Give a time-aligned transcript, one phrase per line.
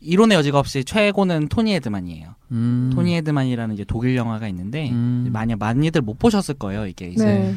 [0.00, 2.34] 이론의 여지가 없이 최고는 토니 에드만이에요.
[2.52, 2.90] 음.
[2.94, 5.28] 토니 에드만이라는 이제 독일 영화가 있는데 음.
[5.32, 6.86] 만약 많이들 못 보셨을 거예요.
[6.86, 7.54] 이게 이제 네.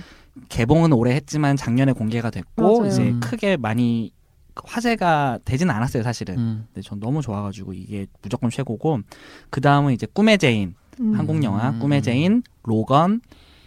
[0.49, 2.91] 개봉은 올해 했지만 작년에 공개가 됐고 맞아요.
[2.91, 3.19] 이제 음.
[3.19, 4.11] 크게 많이
[4.55, 6.37] 화제가 되진 않았어요, 사실은.
[6.37, 6.67] 음.
[6.67, 8.99] 근데 전 너무 좋아가지고 이게 무조건 최고고
[9.49, 11.13] 그 다음은 이제 꿈의 제인 음.
[11.17, 11.79] 한국 영화 음.
[11.79, 13.21] 꿈의 제인 로건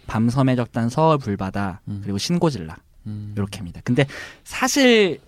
[0.07, 1.99] 밤섬해적단 서울 불바다 음.
[2.03, 3.33] 그리고 신고질라 음.
[3.35, 3.81] 이렇게입니다.
[3.83, 4.05] 근데
[4.43, 5.19] 사실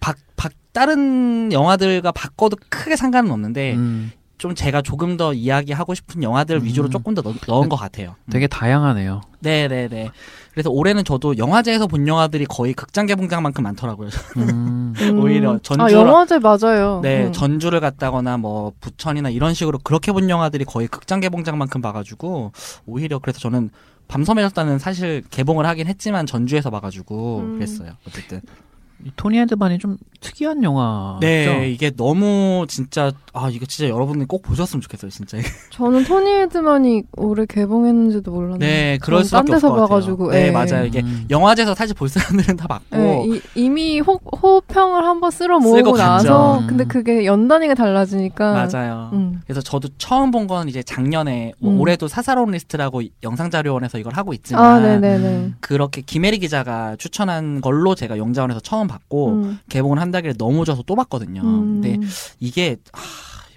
[0.00, 4.12] 박, 박 다른 영화들과 바꿔도 크게 상관은 없는데 음.
[4.38, 6.64] 좀 제가 조금 더 이야기하고 싶은 영화들 음.
[6.64, 8.14] 위주로 조금 더 넣, 넣은 것 같아요.
[8.24, 8.30] 음.
[8.30, 9.20] 되게 다양하네요.
[9.40, 10.10] 네네네.
[10.52, 14.08] 그래서 올해는 저도 영화제에서 본 영화들이 거의 극장 개봉장만큼 많더라고요.
[14.38, 14.94] 음.
[14.98, 15.20] 음.
[15.20, 17.00] 오히려 전주라- 아 영화제 맞아요.
[17.02, 17.32] 네, 음.
[17.32, 22.52] 전주를 갔다거나 뭐 부천이나 이런 식으로 그렇게 본 영화들이 거의 극장 개봉장만큼 봐가지고
[22.86, 23.70] 오히려 그래서 저는
[24.08, 27.54] 적단은 사실 개봉을 하긴 했지만 전주에서 봐가지고 음.
[27.54, 27.90] 그랬어요.
[28.08, 28.69] 어쨌든 이
[29.16, 31.18] 토니 헤드만이 좀 특이한 영화죠.
[31.20, 35.38] 네 이게 너무 진짜 아 이거 진짜 여러분들 꼭 보셨으면 좋겠어요 진짜.
[35.72, 38.66] 저는 토니 헤드만이 올해 개봉했는지도 몰랐는데.
[38.66, 39.88] 네 그럴 수밖에 딴 데서 없을 것 같아요.
[39.88, 40.30] 봐가지고.
[40.32, 40.50] 네 예.
[40.50, 41.26] 맞아요 이게 음.
[41.30, 45.96] 영화제에서 사실 볼 사람들은 다 봤고 네, 이, 이미 호, 호평을 한번 쓸어 모으고.
[45.96, 46.66] 나서 음.
[46.66, 49.10] 근데 그게 연단위가 달라지니까 맞아요.
[49.14, 49.40] 음.
[49.46, 51.80] 그래서 저도 처음 본 건 이제 작년에 뭐 음.
[51.80, 55.52] 올해도 사사로운 리스트라고 영상자료원에서 이걸 하고 있지만 아 네네네.
[55.60, 59.58] 그렇게 김혜리 기자가 추천한 걸로 제가 영자원에서 처음 봤고 음.
[59.68, 61.40] 개봉을 한다길래 너무 좋아서 또 봤거든요.
[61.42, 61.80] 음.
[61.80, 61.98] 근데
[62.40, 63.02] 이게 하,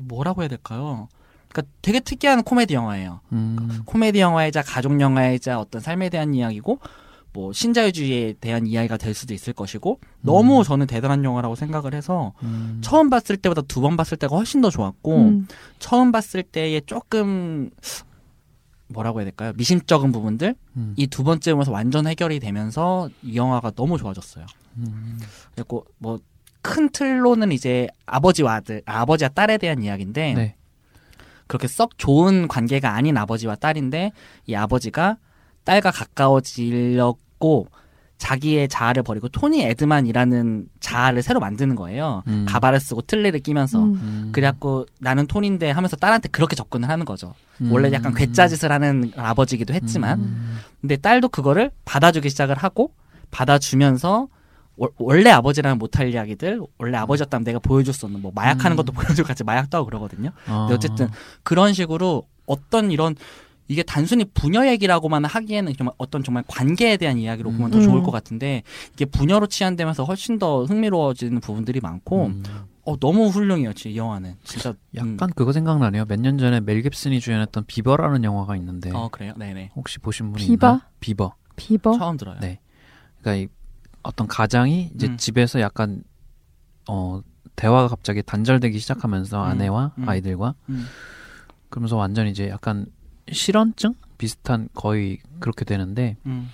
[0.03, 1.07] 뭐라고 해야 될까요?
[1.49, 3.19] 그러니까 되게 특이한 코미디 영화예요.
[3.31, 3.81] 음.
[3.85, 6.79] 코미디 영화이자 가족 영화이자 어떤 삶에 대한 이야기고
[7.35, 12.79] 뭐 신자유주의에 대한 이야기가 될 수도 있을 것이고 너무 저는 대단한 영화라고 생각을 해서 음.
[12.81, 15.47] 처음 봤을 때보다 두 번 봤을 때가 훨씬 더 좋았고 음.
[15.79, 17.69] 처음 봤을 때에 조금
[18.87, 19.53] 뭐라고 해야 될까요?
[19.55, 20.93] 미심쩍은 부분들 음.
[20.97, 24.45] 이두 번째 보면서 완전 해결이 되면서 이 영화가 너무 좋아졌어요.
[24.77, 25.19] 음.
[25.55, 26.19] 그리고 뭐
[26.63, 30.55] 큰 틀로는 이제 아버지와 아들, 아, 아버지와 딸에 대한 이야기인데 네.
[31.45, 34.11] 그렇게 썩 좋은 관계가 아닌 아버지와 딸인데
[34.47, 35.17] 이 아버지가
[35.65, 37.67] 딸과 가까워지려고
[38.23, 42.23] 자기의 자아를 버리고 토니 에드만이라는 자아를 새로 만드는 거예요.
[42.27, 42.45] 음.
[42.47, 43.83] 가발을 쓰고 틀니를 끼면서.
[43.83, 43.93] 음.
[44.01, 44.29] 음.
[44.31, 47.33] 그래갖고 나는 톤인데 하면서 딸한테 그렇게 접근을 하는 거죠.
[47.59, 47.69] 음.
[47.73, 50.57] 원래 약간 괴짜짓을 하는 아버지기도 했지만 음.
[50.79, 52.93] 근데 딸도 그거를 받아주기 시작을 하고
[53.31, 54.29] 받아주면서
[54.77, 58.77] 월- 원래 아버지라면 못할 이야기들 원래 아버지였다면 내가 보여줄 수 없는 뭐 마약하는 음.
[58.77, 60.29] 것도 보여주고 같이 마약도 하고 그러거든요.
[60.47, 60.59] 아.
[60.69, 61.09] 근데 어쨌든
[61.43, 63.15] 그런 식으로 어떤 이런
[63.67, 67.83] 이게 단순히 부녀 얘기라고만 하기에는 정말 어떤 정말 관계에 대한 이야기로 보면 더 음.
[67.83, 68.63] 좋을 것 같은데
[68.93, 72.43] 이게 부녀로 치환되면서 훨씬 더 흥미로워지는 부분들이 많고 음.
[72.85, 75.13] 어 너무 훌륭해요, 이 영화는 진짜 음.
[75.13, 76.03] 약간 그거 생각나네요.
[76.05, 80.45] 몇 년 전에 멜 깁슨이 주연했던 비버라는 영화가 있는데 어 그래요, 네네 혹시 보신 분이
[80.45, 80.67] 비버?
[80.67, 80.81] 있나요?
[80.99, 81.33] 비버.
[81.55, 81.97] 비버.
[81.97, 82.37] 처음 들어요.
[82.41, 82.59] 네.
[83.21, 83.47] 그러니까 이
[84.01, 85.15] 어떤 가장이 이제 음.
[85.17, 86.03] 집에서 약간
[86.89, 87.21] 어
[87.55, 89.49] 대화가 갑자기 단절되기 시작하면서 음.
[89.49, 90.09] 아내와 음.
[90.09, 90.85] 아이들과 음.
[91.69, 92.85] 그러면서 완전 이제 약간
[93.31, 96.49] 실어증 비슷한 거의 그렇게 되는데 음.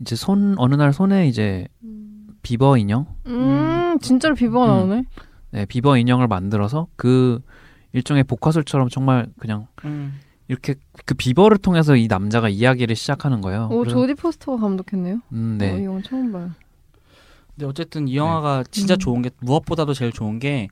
[0.00, 1.66] 이제 손 어느 날 손에 이제
[2.42, 4.68] 비버 인형 음, 진짜로 비버가 음.
[4.88, 5.04] 나오네.
[5.50, 7.40] 네, 비버 인형을 만들어서 그
[7.92, 10.20] 일종의 복화술처럼 정말 그냥 음.
[10.46, 10.74] 이렇게
[11.04, 13.68] 그 비버를 통해서 이 남자가 이야기를 시작하는 거예요.
[13.70, 15.20] 오, 그래서- 조디 포스터가 감독했네요.
[15.32, 15.80] 음, 어, 네.
[15.80, 16.50] 이 영화 처음 봐요.
[17.54, 18.98] 근데 어쨌든 이 영화가 진짜 음.
[18.98, 20.68] 좋은 게 무엇보다도 제일 좋은 게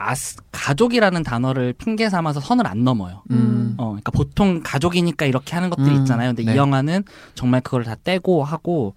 [0.00, 3.22] 아스 가족이라는 단어를 핑계 삼아서 선을 안 넘어요.
[3.30, 3.74] 음.
[3.76, 6.30] 어, 그러니까 보통 가족이니까 이렇게 하는 것들이 음, 있잖아요.
[6.30, 6.54] 근데 네.
[6.54, 8.94] 이 영화는 정말 그걸 다 떼고 하고,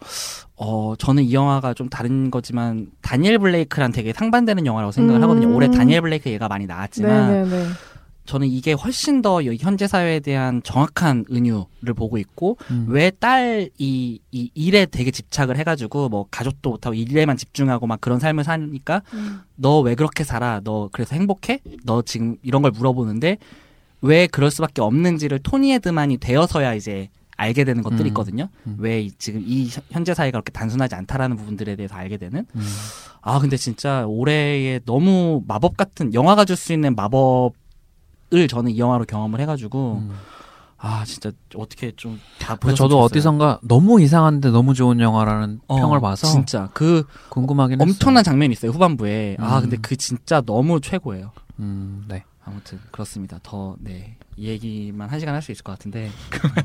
[0.55, 5.23] 어, 저는 이 영화가 좀 다른 거지만, 다니엘 블레이크랑 되게 상반되는 영화라고 생각을 음.
[5.23, 5.53] 하거든요.
[5.53, 7.67] 올해 다니엘 블레이크 얘가 많이 나왔지만, 네네네.
[8.25, 12.85] 저는 이게 훨씬 더이 현재 사회에 대한 정확한 은유를 보고 있고, 음.
[12.87, 14.19] 왜 딸이 이
[14.53, 19.41] 일에 되게 집착을 해가지고 뭐 가족도 못하고 일에만 집중하고 막 그런 삶을 사니까 음.
[19.55, 20.61] 너왜 그렇게 살아?
[20.63, 21.59] 너 그래서 행복해?
[21.83, 23.37] 너 지금 이런 걸 물어보는데
[24.01, 28.07] 왜 그럴 수밖에 없는지를 토니 에드만이 되어서야 이제 알게 되는 것들이 음.
[28.07, 28.47] 있거든요.
[28.67, 28.75] 음.
[28.79, 32.45] 왜 이- 지금 이 현- 현재 사회가 그렇게 단순하지 않다라는 부분들에 대해서 알게 되는.
[32.55, 32.61] 음.
[33.21, 37.53] 아 근데 진짜 올해에 너무 마법 같은 영화가 줄 수 있는 마법
[38.33, 40.11] 을 저는 이 영화로 경험을 해가지고 음.
[40.77, 43.05] 아 진짜 어떻게 좀 다 보셨으면 저도 좋겠어요.
[43.05, 47.89] 어디선가 너무 이상한데 너무 좋은 영화라는 어, 평을 봐서 진짜 그 궁금하긴 했어요.
[47.91, 49.61] 엄청난 장면이 있어요 후반부에 아 음.
[49.61, 51.31] 근데 그 진짜 너무 최고예요.
[51.59, 52.23] 음, 네.
[52.43, 53.39] 아무튼 그렇습니다.
[53.43, 54.17] 더 네.
[54.35, 56.09] 이 얘기만 한 시간 할 수 있을 것 같은데.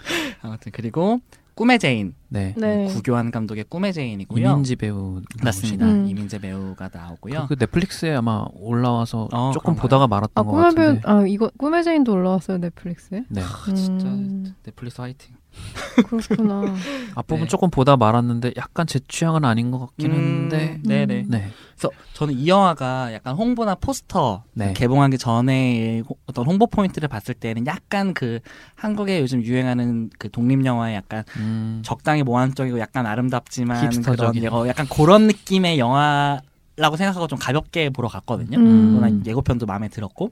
[0.40, 1.20] 아무튼 그리고
[1.54, 2.54] 꿈의 제인 네.
[2.56, 2.86] 네.
[2.86, 4.50] 구교환 감독의 꿈의 제인이고요.
[4.50, 5.84] 이민지 배우 맞습니다.
[5.86, 6.06] 음.
[6.08, 7.42] 이민지 배우가 나오고요.
[7.48, 9.82] 그, 그 넷플릭스에 아마 올라와서 어, 조금 그런가요?
[9.82, 11.08] 보다가 말았던 아 것 꿈의 배우 같은데.
[11.08, 13.24] 아 이거 꿈의 제인도 올라왔어요 넷플릭스에.
[13.28, 13.42] 네.
[13.74, 15.34] 진짜 음, 넷플릭스 화이팅.
[16.08, 16.74] 그렇구나.
[17.14, 17.46] 앞부분 네.
[17.48, 20.80] 조금 보다 말았는데 약간 제 취향은 아닌 것 같긴 음, 했는데.
[20.84, 21.24] 네네.
[21.28, 21.50] 네.
[21.76, 24.72] 그래서 저는 이 영화가 약간 홍보나 포스터 네.
[24.72, 28.38] 개봉하기 전에 호- 어떤 홍보 포인트를 봤을 때는 약간 그
[28.76, 31.82] 한국에 요즘 유행하는 그 독립 영화의 약간 음.
[31.84, 34.48] 적당히 모함적이고 약간 아름답지만 그런 힙스터적인.
[34.52, 38.58] 어, 약간 그런 느낌의 영화라고 생각하고 좀 가볍게 보러 갔거든요.
[38.58, 39.22] 음.
[39.26, 40.30] 예고편도 마음에 들었고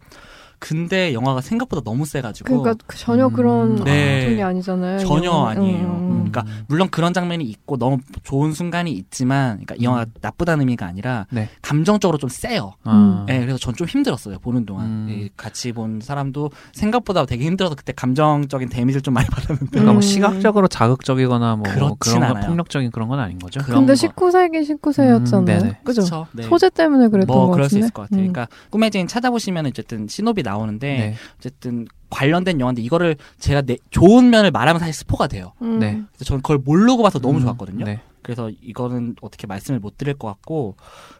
[0.60, 3.32] 근데 영화가 생각보다 너무 세가지고 그러니까 그 전혀 음.
[3.32, 4.28] 그런 네.
[4.28, 4.98] 쪽이 아니잖아요.
[5.00, 5.50] 전혀 영화.
[5.50, 5.86] 아니에요.
[5.88, 6.30] 음.
[6.30, 11.26] 그러니까 물론 그런 장면이 있고 너무 좋은 순간이 있지만 그러니까 이 영화가 나쁘다는 의미가 아니라
[11.30, 11.48] 네.
[11.62, 12.74] 감정적으로 좀 세요.
[12.84, 13.24] 아.
[13.26, 15.06] 네, 그래서 전 좀 힘들었어요 보는 동안 음.
[15.08, 19.98] 이 같이 본 사람도 생각보다 되게 힘들어서 그때 감정적인 데미지를 좀 많이 받았는데 그러니까 뭐
[19.98, 20.02] 음.
[20.02, 22.46] 시각적으로 자극적이거나 뭐 그렇진 그런 거 않아요.
[22.46, 23.60] 폭력적인 그런 건 아닌 거죠.
[23.62, 24.08] 그런 근데 거.
[24.14, 25.38] 19세기 19세였잖아요.
[25.38, 25.78] 음, 네네.
[25.84, 26.26] 그죠?
[26.32, 26.42] 네.
[26.42, 27.86] 소재 때문에 그랬던 뭐것 그럴 수 같은데.
[27.86, 28.18] 있을 것 같아요.
[28.20, 28.32] 음.
[28.32, 31.14] 그러니까 꿈의 제인 찾아보시면 어쨌든 신호비 나오는데 네.
[31.36, 35.52] 어쨌든 관련된 영화인데 이거를 제가 내, 좋은 면을 말하면 사실 스포가 돼요.
[35.62, 35.78] 음.
[35.78, 36.02] 네.
[36.12, 37.84] 그래서 저는 그걸 모르고 봐서 너무 음, 좋았거든요.
[37.84, 38.00] 네.
[38.22, 40.76] 그래서 이거는 어떻게 말씀을 못 드릴 것 같고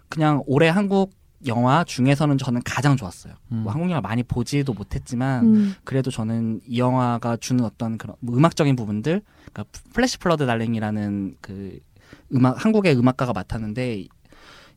[0.09, 1.13] 그냥 올해 한국
[1.47, 3.35] 영화 중에서는 저는 가장 좋았어요.
[3.53, 3.59] 음.
[3.59, 5.75] 뭐 한국 영화 많이 보지도 못했지만 음.
[5.85, 9.23] 그래도 저는 이 영화가 주는 어떤 그런 뭐 음악적인 부분들,
[9.53, 11.79] 그러니까 플래시 플러드 달링이라는 그
[12.35, 14.07] 음악 한국의 음악가가 맡았는데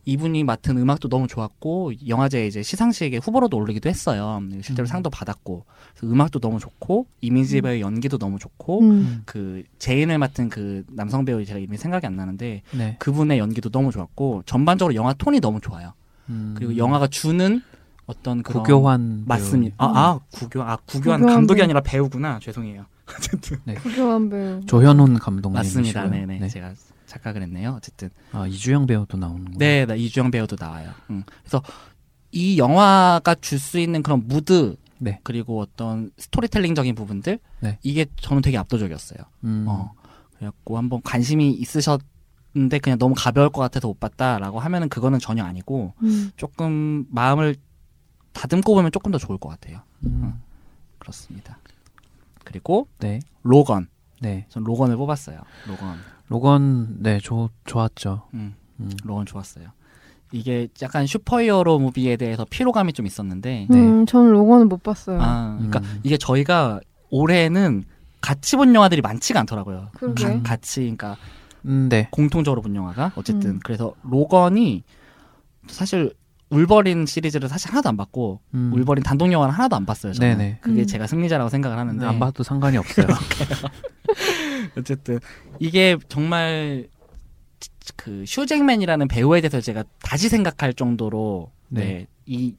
[0.05, 4.41] 이분이 맡은 음악도 너무 좋았고 영화제 이제 시상식에 후보로도 오르기도 했어요.
[4.61, 4.87] 실제로 음.
[4.87, 5.65] 상도 받았고
[6.03, 9.21] 음악도 너무 좋고 이민지 배우의 연기도 너무 좋고 음.
[9.25, 12.95] 그 제인을 맡은 그 남성 배우 제가 이름이 생각이 안 나는데 네.
[12.99, 15.93] 그분의 연기도 너무 좋았고 전반적으로 영화 톤이 너무 좋아요.
[16.29, 16.53] 음.
[16.57, 17.61] 그리고 영화가 주는
[18.05, 19.75] 어떤 그런 구교환 맞습니다.
[19.77, 21.63] 아, 아 구교 아 구교환 감독이 배우.
[21.63, 22.39] 아니라 배우구나.
[22.39, 22.85] 죄송해요.
[23.17, 24.59] 어쨌든 구교한 배우.
[24.59, 24.65] 배우.
[24.65, 26.09] 조현훈 감독님 맞습니다.
[26.09, 26.47] 네네.
[26.49, 26.73] 제가
[27.13, 27.75] 착각을 했네요.
[27.77, 29.51] 어쨌든 아 이주영 배우도 나오는 거.
[29.57, 30.91] 네, 나 이주영 배우도 나와요.
[31.09, 31.23] 음.
[31.41, 31.61] 그래서
[32.31, 35.19] 이 영화가 줄 수 있는 그런 무드 네.
[35.23, 37.77] 그리고 어떤 스토리텔링적인 부분들 네.
[37.83, 39.19] 이게 저는 되게 압도적이었어요.
[39.43, 39.65] 음.
[39.67, 39.93] 어.
[40.37, 45.93] 그래갖고 한번 관심이 있으셨는데 그냥 너무 가벼울 것 같아서 못 봤다라고 하면은 그거는 전혀 아니고
[46.03, 46.31] 음.
[46.37, 47.55] 조금 마음을
[48.33, 49.81] 다듬고 보면 조금 더 좋을 것 같아요.
[50.05, 50.41] 음.
[50.97, 51.59] 그렇습니다.
[52.43, 53.19] 그리고 네.
[53.43, 53.87] 로건.
[54.21, 54.45] 네.
[54.49, 55.39] 전 로건을 뽑았어요.
[55.67, 55.97] 로건.
[56.33, 58.23] 로건 네, 좋 좋았죠.
[58.33, 58.89] 음, 음.
[59.03, 59.67] 로건 좋았어요.
[60.31, 63.77] 이게 약간 슈퍼히어로 무비에 대해서 피로감이 좀 있었는데 네.
[63.77, 65.19] 음, 저는 로건은 못 봤어요.
[65.21, 65.99] 아, 그러니까 음.
[66.01, 66.79] 이게 저희가
[67.11, 67.83] 올해는
[68.19, 69.89] 같이 본 영화들이 많지가 않더라고요.
[69.93, 71.17] 가- 같이 그러니까
[71.65, 72.07] 음, 네.
[72.09, 73.59] 공통적으로 본 영화가 어쨌든 음.
[73.63, 74.81] 그래서 로건이
[75.67, 76.11] 사실
[76.49, 78.71] 울버린 시리즈를 사실 하나도 안 봤고 음.
[78.73, 80.13] 울버린 단독 영화는 하나도 안 봤어요.
[80.13, 80.37] 저는.
[80.37, 80.57] 네네.
[80.61, 80.87] 그게 음.
[80.87, 83.05] 제가 승리자라고 생각을 하는데 안 봐도 상관이 없어요.
[84.77, 85.19] 어쨌든
[85.59, 86.87] 이게 정말
[87.95, 91.81] 그 슈잭맨이라는 배우에 대해서 제가 다시 생각할 정도로 네.
[91.81, 92.55] 네, 이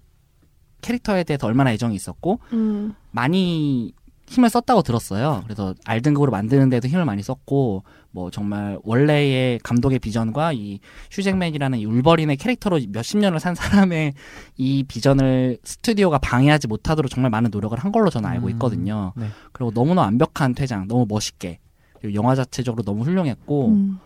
[0.80, 2.94] 캐릭터에 대해서 얼마나 애정이 있었고 음.
[3.10, 3.94] 많이
[4.26, 5.43] 힘을 썼다고 들었어요.
[5.44, 10.81] 그래서 알등급으로 만드는 데도 힘을 많이 썼고 뭐 정말 원래의 감독의 비전과 이
[11.11, 14.15] 휴 잭맨이라는 이 울버린의 캐릭터로 몇십 년을 산 사람의
[14.56, 19.12] 이 비전을 스튜디오가 방해하지 못하도록 정말 많은 노력을 한 걸로 저는 알고 음, 있거든요.
[19.17, 19.26] 네.
[19.53, 21.59] 그리고 너무나 완벽한 퇴장, 너무 멋있게
[22.00, 23.99] 그리고 영화 자체적으로 너무 훌륭했고 음.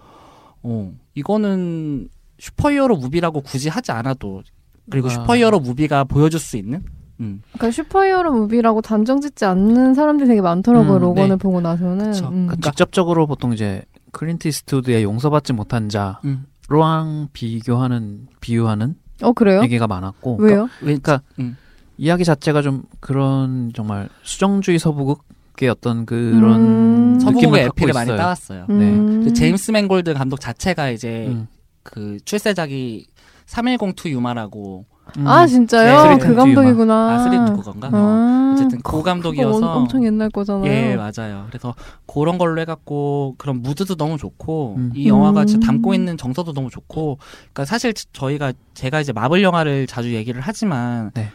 [0.62, 4.42] 어, 이거는 슈퍼히어로 무비라고 굳이 하지 않아도
[4.90, 5.10] 그리고 아.
[5.10, 6.84] 슈퍼히어로 무비가 보여줄 수 있는
[7.20, 10.96] 음, 그러니까 슈퍼히어로 무비라고 단정 짓지 않는 사람들이 되게 많더라고요.
[10.96, 11.36] 음, 로건을 네.
[11.36, 12.06] 보고 나서는.
[12.14, 12.46] 음.
[12.46, 13.82] 그러니까 직접적으로 보통 이제
[14.12, 15.88] 클린트 이스트우드의 용서받지 못한
[16.24, 16.44] 음.
[16.68, 19.62] 자랑 비교하는 비유하는 어 그래요?
[19.62, 20.68] 얘기가 많았고 왜요?
[20.80, 21.56] 그러니까 음,
[21.96, 27.20] 이야기 자체가 좀 그런 정말 수정주의 서부극의 어떤 그런 음.
[27.20, 27.94] 서부의 갖고 외피를.
[27.94, 28.66] 많이 따왔어요.
[28.70, 29.24] 음.
[29.24, 31.48] 그 제임스 맨골드 감독 자체가 이제 음.
[31.82, 33.06] 그 출세작이
[33.46, 34.84] 3102 유마라고
[35.16, 35.26] 음.
[35.26, 36.16] 아 진짜요?
[36.16, 37.14] 네, 그 감독이구나.
[37.14, 37.88] 아 쓰리도 그건가?
[37.88, 37.90] 어.
[37.94, 40.70] 아, 어쨌든 그 감독이어서 엄- 엄청 옛날 거잖아요.
[40.70, 41.46] 예 맞아요.
[41.48, 41.74] 그래서
[42.06, 44.92] 그런 걸로 해갖고 그런 무드도 너무 좋고 음.
[44.94, 45.60] 이 영화가 음.
[45.60, 47.18] 담고 있는 정서도 너무 좋고
[47.52, 51.30] 그러니까 사실 저희가 제가 이제 마블 영화를 자주 얘기를 하지만 네.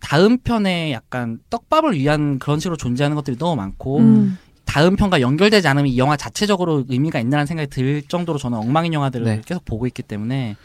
[0.00, 4.38] 다음 편에 약간 떡밥을 위한 그런 식으로 존재하는 것들이 너무 많고 음.
[4.64, 9.24] 다음 편과 연결되지 않으면 이 영화 자체적으로 의미가 있나라는 생각이 들 정도로 저는 엉망인 영화들을
[9.26, 9.40] 네.
[9.44, 10.56] 계속 보고 있기 때문에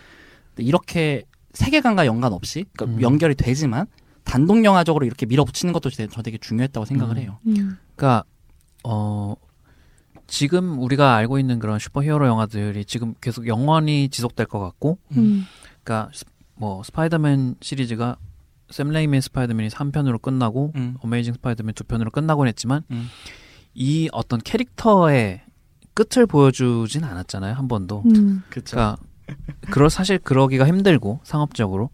[0.57, 1.23] 이렇게
[1.55, 3.01] 세계관과 연관 없이 그러니까 음.
[3.01, 3.87] 연결이 되지만
[4.23, 7.21] 단독 영화적으로 이렇게 밀어붙이는 것도 제- 저 되게 중요했다고 생각을 음.
[7.21, 7.39] 해요.
[7.47, 7.77] 음.
[7.95, 8.23] 그러니까
[8.83, 9.35] 어
[10.27, 15.45] 지금 우리가 알고 있는 그런 슈퍼히어로 영화들이 지금 계속 영원히 지속될 것 같고 음.
[15.83, 18.17] 그러니까 스- 뭐 스파이더맨 시리즈가
[18.71, 20.95] 샘 레이미의 스파이더맨이 3편으로 끝나고 음.
[21.01, 23.07] 어메이징 스파이더맨 2편으로 끝나곤 했지만 음.
[23.75, 25.41] 이 어떤 캐릭터의
[25.93, 28.03] 끝을 보여주진 않았잖아요 한 번도.
[28.07, 28.41] 음.
[28.49, 28.75] 그쵸.
[28.75, 28.97] 그러니까
[29.71, 31.89] 그럴 사실 그러기가 힘들고 상업적으로.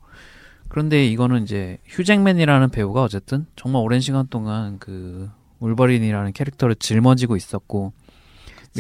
[0.67, 7.93] 그런데 이거는 이제 휴잭맨이라는 배우가 어쨌든 정말 오랜 시간 동안 그 울버린이라는 캐릭터를 짊어지고 있었고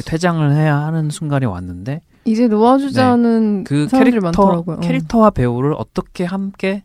[0.05, 4.77] 퇴장을 해야 하는 순간이 왔는데 이제 놓아주자는 그 사람들이 캐릭터 많더라고요.
[4.77, 4.79] 어.
[4.79, 6.83] 캐릭터와 배우를 어떻게 함께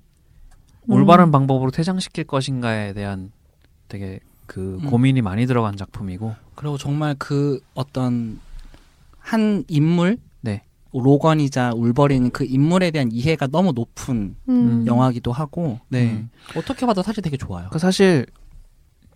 [0.88, 0.94] 음.
[0.94, 3.30] 올바른 방법으로 퇴장시킬 것인가에 대한
[3.88, 4.90] 되게 그 음.
[4.90, 8.40] 고민이 많이 들어간 작품이고 그리고 정말 그 어떤
[9.18, 10.22] 한 인물, 네.
[11.00, 14.84] 로건이자 울버린 그 인물에 대한 이해가 너무 높은 음.
[14.86, 16.30] 영화기도 하고, 네 음.
[16.54, 17.68] 어떻게 봐도 사실 되게 좋아요.
[17.70, 18.26] 그 사실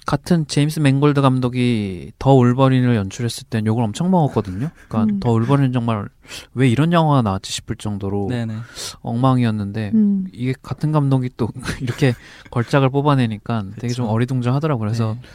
[0.07, 4.71] 같은 제임스 맹골드 감독이 더 울버린을 연출했을 땐 욕을 엄청 먹었거든요.
[4.89, 5.21] 그러니까 음.
[5.21, 6.09] 더 울버린 정말
[6.55, 8.57] 왜 이런 영화가 나왔지 싶을 정도로 네네.
[9.03, 10.27] 엉망이었는데 음.
[10.33, 11.49] 이게 같은 감독이 또
[11.81, 12.15] 이렇게
[12.51, 14.07] 걸작을 뽑아내니까 되게 좀.
[14.07, 14.89] 어리둥절하더라고요.
[14.89, 15.29] 그래서 네.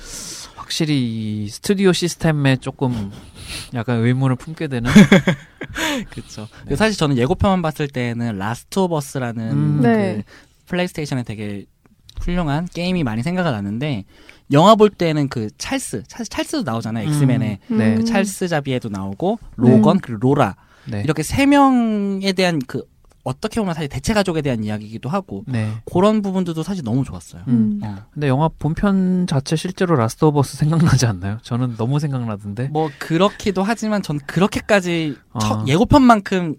[0.66, 3.12] 확실히 이 스튜디오 시스템에 조금
[3.76, 4.90] 약간 의문을 품게 되는
[6.10, 6.48] 그렇죠.
[6.66, 6.76] 네.
[6.76, 9.82] 사실 저는 예고편만 봤을 때는 라스트 오브 어스라는 음.
[9.82, 10.24] 그 네.
[10.66, 11.66] 플레이스테이션에 되게
[12.20, 14.06] 훌륭한 게임이 많이 생각이 나는데
[14.52, 17.08] 영화 볼 때는 그 찰스, 사실 찰스 도 나오잖아요.
[17.08, 17.14] 음.
[17.14, 17.96] 엑스맨에 네.
[17.96, 20.02] 그 찰스 자비에도 나오고 로건 네.
[20.02, 20.56] 그리고 로라
[20.86, 21.02] 네.
[21.04, 22.84] 이렇게 세 명에 대한 그
[23.26, 25.72] 어떻게 보면 사실 대체 가족에 대한 이야기이기도 하고 네.
[25.92, 27.42] 그런 부분들도 사실 너무 좋았어요.
[27.48, 27.82] 음.
[27.84, 27.98] 어.
[28.14, 31.40] 근데 영화 본편 자체 실제로 라스트 오브 어스 생각나지 않나요?
[31.42, 32.70] 저는 너무 생각나던데.
[32.70, 35.40] 뭐 그렇기도 하지만 전 그렇게까지 아.
[35.40, 36.56] 첫 예고편만큼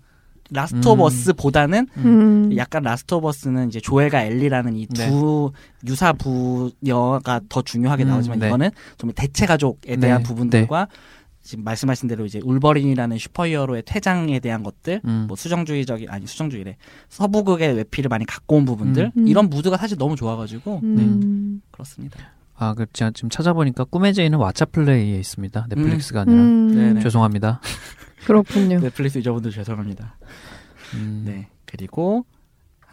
[0.50, 1.06] 라스트 오브 음.
[1.06, 2.56] 어스보다는 음.
[2.56, 5.08] 약간 라스트 오브 어스는 이제 조엘과 엘리라는 이 네.
[5.08, 5.52] 두
[5.86, 8.48] 유사 부녀가 더 중요하게 음, 나오지만 네.
[8.48, 10.88] 이거는 좀 대체 가족에 대한 네, 부분들과
[11.46, 15.24] 지금 말씀하신 대로 이제 울버린이라는 슈퍼히어로의 퇴장에 대한 것들 음.
[15.28, 16.76] 뭐 수정주의적인 아니 수정주의래
[17.08, 19.28] 서부극의 외피를 많이 갖고 온 부분들 음.
[19.28, 21.62] 이런 무드가 사실 너무 좋아가지고 음.
[21.70, 22.18] 그렇습니다.
[22.58, 25.66] 아, 그 제가 지금 찾아보니까 꿈의 제인은 왓챠 플레이에 있습니다.
[25.68, 26.36] 넷플릭스가 아니라.
[26.36, 26.74] 음.
[26.74, 27.00] 네네.
[27.00, 27.60] 죄송합니다.
[28.26, 28.80] 그렇군요.
[28.80, 30.16] 넷플릭스 유저분들 죄송합니다.
[30.94, 32.24] 음, 네 그리고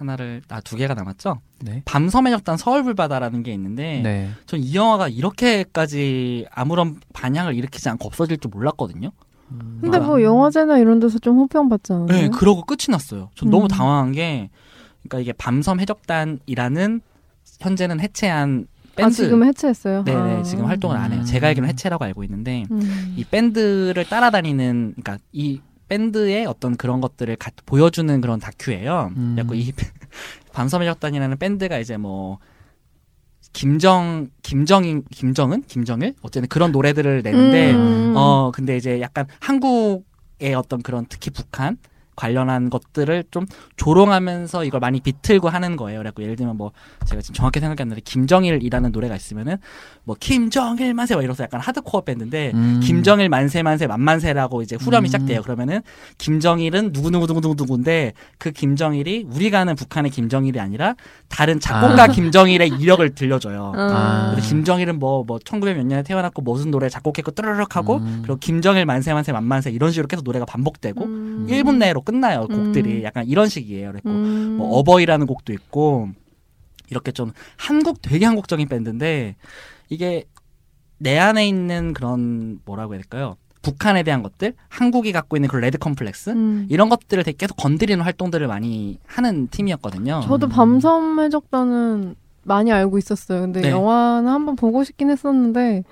[0.03, 1.39] 하나를 아 두 개가 남았죠.
[1.61, 1.81] 네.
[1.85, 4.29] 밤섬의 적단 서울불바다라는 게 있는데 네.
[4.45, 9.11] 전이 영화가 이렇게까지 아무런 반향을 일으키지 않고 없어질 줄 몰랐거든요.
[9.51, 10.01] 음, 근데 아.
[10.01, 12.05] 뭐 영화제나 이런 데서 좀 호평 받지 않아요?
[12.07, 13.29] 네, 그러고 끝이 났어요.
[13.35, 13.67] 전 너무 음.
[13.67, 14.49] 당황한 게,
[15.03, 17.01] 그러니까 이게 밤섬 해적단이라는
[17.59, 19.07] 현재는 해체한 밴드.
[19.07, 20.03] 아 지금 해체했어요.
[20.05, 20.43] 네네, 아.
[20.43, 21.21] 지금 활동을 안 해요.
[21.21, 21.25] 음.
[21.25, 23.13] 제가 알기로는 해체라고 알고 있는데, 음.
[23.17, 29.11] 이 밴드를 따라다니는, 그러니까 이 밴드의 어떤 그런 것들을 가- 보여주는 그런 다큐예요.
[29.15, 29.31] 음.
[29.35, 29.71] 그래갖고 이
[30.53, 32.39] 밤섬 해적단이라는 밴드가 이제 뭐,
[33.51, 35.63] 김정, 김정인, 김정은?
[35.63, 36.15] 김정일?
[36.21, 38.13] 어쨌든 그런 노래들을 내는데, 음.
[38.15, 41.77] 어, 근데 이제 약간 한국의 어떤 그런 특히 북한
[42.15, 43.45] 관련한 것들을 좀
[43.77, 45.99] 조롱하면서 이걸 많이 비틀고 하는 거예요.
[45.99, 46.71] 그래갖고 예를 들면 뭐
[47.05, 49.57] 제가 지금 정확히 생각이 안 나는데 김정일이라는 노래가 있으면은
[50.03, 52.79] 뭐 김정일 만세 막 이러면서 약간 하드코어 밴드인데 음.
[52.83, 55.07] 김정일 만세 만세 만만세라고 이제 후렴이 음.
[55.07, 55.41] 시작돼요.
[55.41, 55.81] 그러면은
[56.17, 60.95] 김정일은 누구 누구 누구 누구 누구인데 그 김정일이 우리가 아는 북한의 김정일이 아니라
[61.29, 62.07] 다른 작곡가 아.
[62.07, 63.73] 김정일의 이력을 들려줘요.
[63.75, 64.33] 아.
[64.33, 68.19] 근데 김정일은 뭐, 뭐, 1900 몇 년에 태어났고 무슨 노래 작곡했고 뜨르륵 하고, 음.
[68.23, 71.47] 그리고 김정일 만세 만세 만만세 이런 식으로 계속 노래가 반복되고, 음.
[71.49, 72.99] 1분 내로 끝나요, 곡들이.
[72.99, 73.03] 음.
[73.03, 73.91] 약간 이런 식이에요.
[73.91, 74.57] 그랬고, 음.
[74.57, 76.09] 뭐, 어버이라는 곡도 있고,
[76.89, 79.35] 이렇게 좀 한국, 되게 한국적인 밴드인데,
[79.89, 80.25] 이게
[80.97, 83.35] 내 안에 있는 그런, 뭐라고 해야 될까요?
[83.61, 86.67] 북한에 대한 것들, 한국이 갖고 있는 그런 레드 컴플렉스, 음.
[86.69, 90.21] 이런 것들을 되게 계속 건드리는 활동들을 많이 하는 팀이었거든요.
[90.25, 90.49] 저도 음.
[90.49, 93.39] 밤섬 해적단은 많이 알고 있었어요.
[93.41, 93.69] 근데 네.
[93.69, 95.83] 영화는 한번 보고 싶긴 했었는데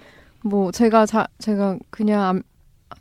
[0.43, 2.43] 뭐 제가 자, 제가 그냥 안-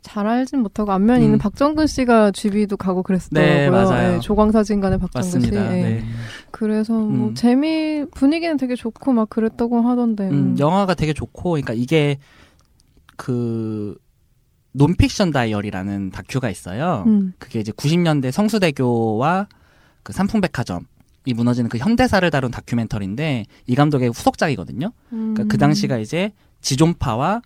[0.01, 1.23] 잘 알진 못하고 안면에 음.
[1.25, 3.55] 있는 박정근 씨가 GV도 가고 그랬더라고요.
[3.55, 4.19] 네, 맞아요.
[4.19, 5.69] 조광사진관의 박정근 맞습니다.
[5.71, 5.77] 씨.
[5.77, 5.83] 예.
[5.83, 6.03] 네.
[6.51, 7.35] 그래서 뭐 음.
[7.35, 10.29] 재미 분위기는 되게 좋고 막 그랬다고 하던데.
[10.29, 10.55] 음, 음.
[10.59, 12.17] 영화가 되게 좋고, 그러니까 이게
[13.15, 13.95] 그
[14.73, 17.03] 논픽션 다이어리라는 다큐가 있어요.
[17.07, 17.33] 음.
[17.37, 19.47] 그게 이제 90년대 성수대교와
[20.03, 20.85] 그 삼풍백화점
[21.25, 24.91] 이 무너지는 그 현대사를 다룬 다큐멘터리인데 이 감독의 후속작이거든요.
[25.09, 25.59] 그러니까 그 음.
[25.59, 26.31] 당시가 이제
[26.61, 27.41] 지존파와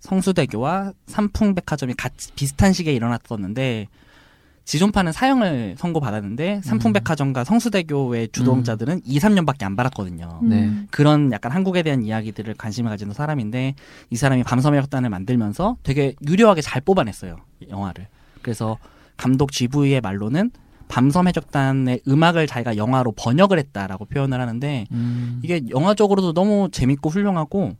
[0.00, 3.88] 성수대교와 삼풍백화점이 같이 비슷한 시기에 일어났었는데
[4.68, 10.40] 지존파는 사형을 선고받았는데 삼풍백화점과 성수대교의 주동자들은 2, 3년밖에 안 받았거든요.
[10.42, 10.48] 음.
[10.50, 10.70] 네.
[10.90, 13.74] 그런 약간 한국에 대한 이야기들을 관심을 가지는 사람인데
[14.10, 17.36] 이 사람이 밤섬의 혁단을 만들면서 되게 유려하게 잘 뽑아냈어요
[17.70, 18.08] 영화를
[18.42, 18.76] 그래서
[19.16, 20.50] 감독 GV의 말로는
[20.88, 25.40] 밤섬 해적단의 음악을 자기가 영화로 번역을 했다라고 표현을 하는데 음.
[25.42, 27.74] 이게 영화적으로도 너무 재밌고 훌륭하고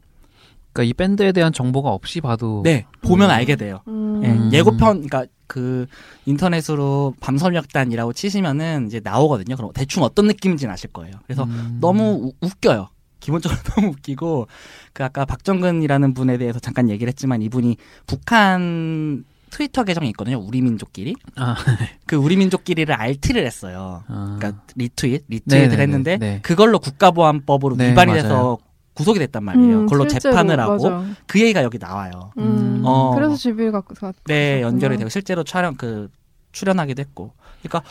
[0.78, 3.34] 그러니까 이 밴드에 대한 정보가 없이 봐도 네 보면 음.
[3.34, 4.20] 알게 돼요 음.
[4.24, 4.50] 예, 음.
[4.52, 5.86] 예고편 그러니까 그
[6.26, 11.78] 인터넷으로 밤섬 혁단이라고 치시면은 이제 나오거든요 그럼 대충 어떤 느낌인지는 아실 거예요 그래서 음.
[11.80, 12.88] 너무 우- 웃겨요.
[13.20, 14.46] 기본적으로 너무 웃기고
[14.92, 20.38] 그 아까 박정근이라는 분에 대해서 잠깐 얘기를 했지만 이분이 북한 트위터 계정이 있거든요.
[20.38, 21.14] 우리 민족끼리.
[21.34, 21.56] 아.
[22.06, 24.04] 그 우리 민족끼리를 RT를 했어요.
[24.06, 24.36] 아.
[24.38, 26.38] 그러니까 리트윗, 리트윗을 했는데 네.
[26.42, 28.22] 그걸로 국가보안법으로 네, 위반이 맞아요.
[28.22, 28.58] 돼서
[28.98, 29.80] 구속이 됐단 말이에요.
[29.80, 31.04] 음, 그걸로 실제로, 재판을 하고 맞아.
[31.28, 32.32] 그 얘기가 여기 나와요.
[32.36, 33.14] 음, 어.
[33.14, 34.12] 그래서 집을 갖고 가.
[34.26, 34.96] 네, 연결이.
[34.96, 36.10] 되고 실제로 촬영 그
[36.50, 37.32] 출연하기도 했고.
[37.62, 37.88] 그러니까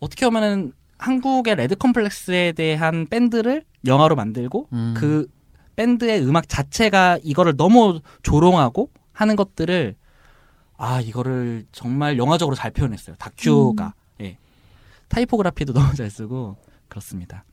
[0.00, 4.92] 어떻게 보면은 한국의 레드 컴플렉스에 대한 밴드를 영화로 만들고 음.
[4.94, 5.26] 그
[5.76, 9.94] 밴드의 음악 자체가 이거를 너무 조롱하고 하는 것들을
[10.76, 13.16] 아 이거를 정말 영화적으로 잘 표현했어요.
[13.18, 14.36] 다큐가 예
[15.08, 17.44] 타이포그라피도 너무 잘 쓰고 그렇습니다.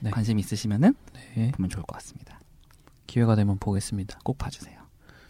[0.00, 0.10] 네.
[0.10, 0.94] 관심 있으시면은
[1.36, 1.50] 네.
[1.52, 2.38] 보면 좋을 것 같습니다.
[3.06, 4.18] 기회가 되면 보겠습니다.
[4.24, 4.76] 꼭 봐주세요.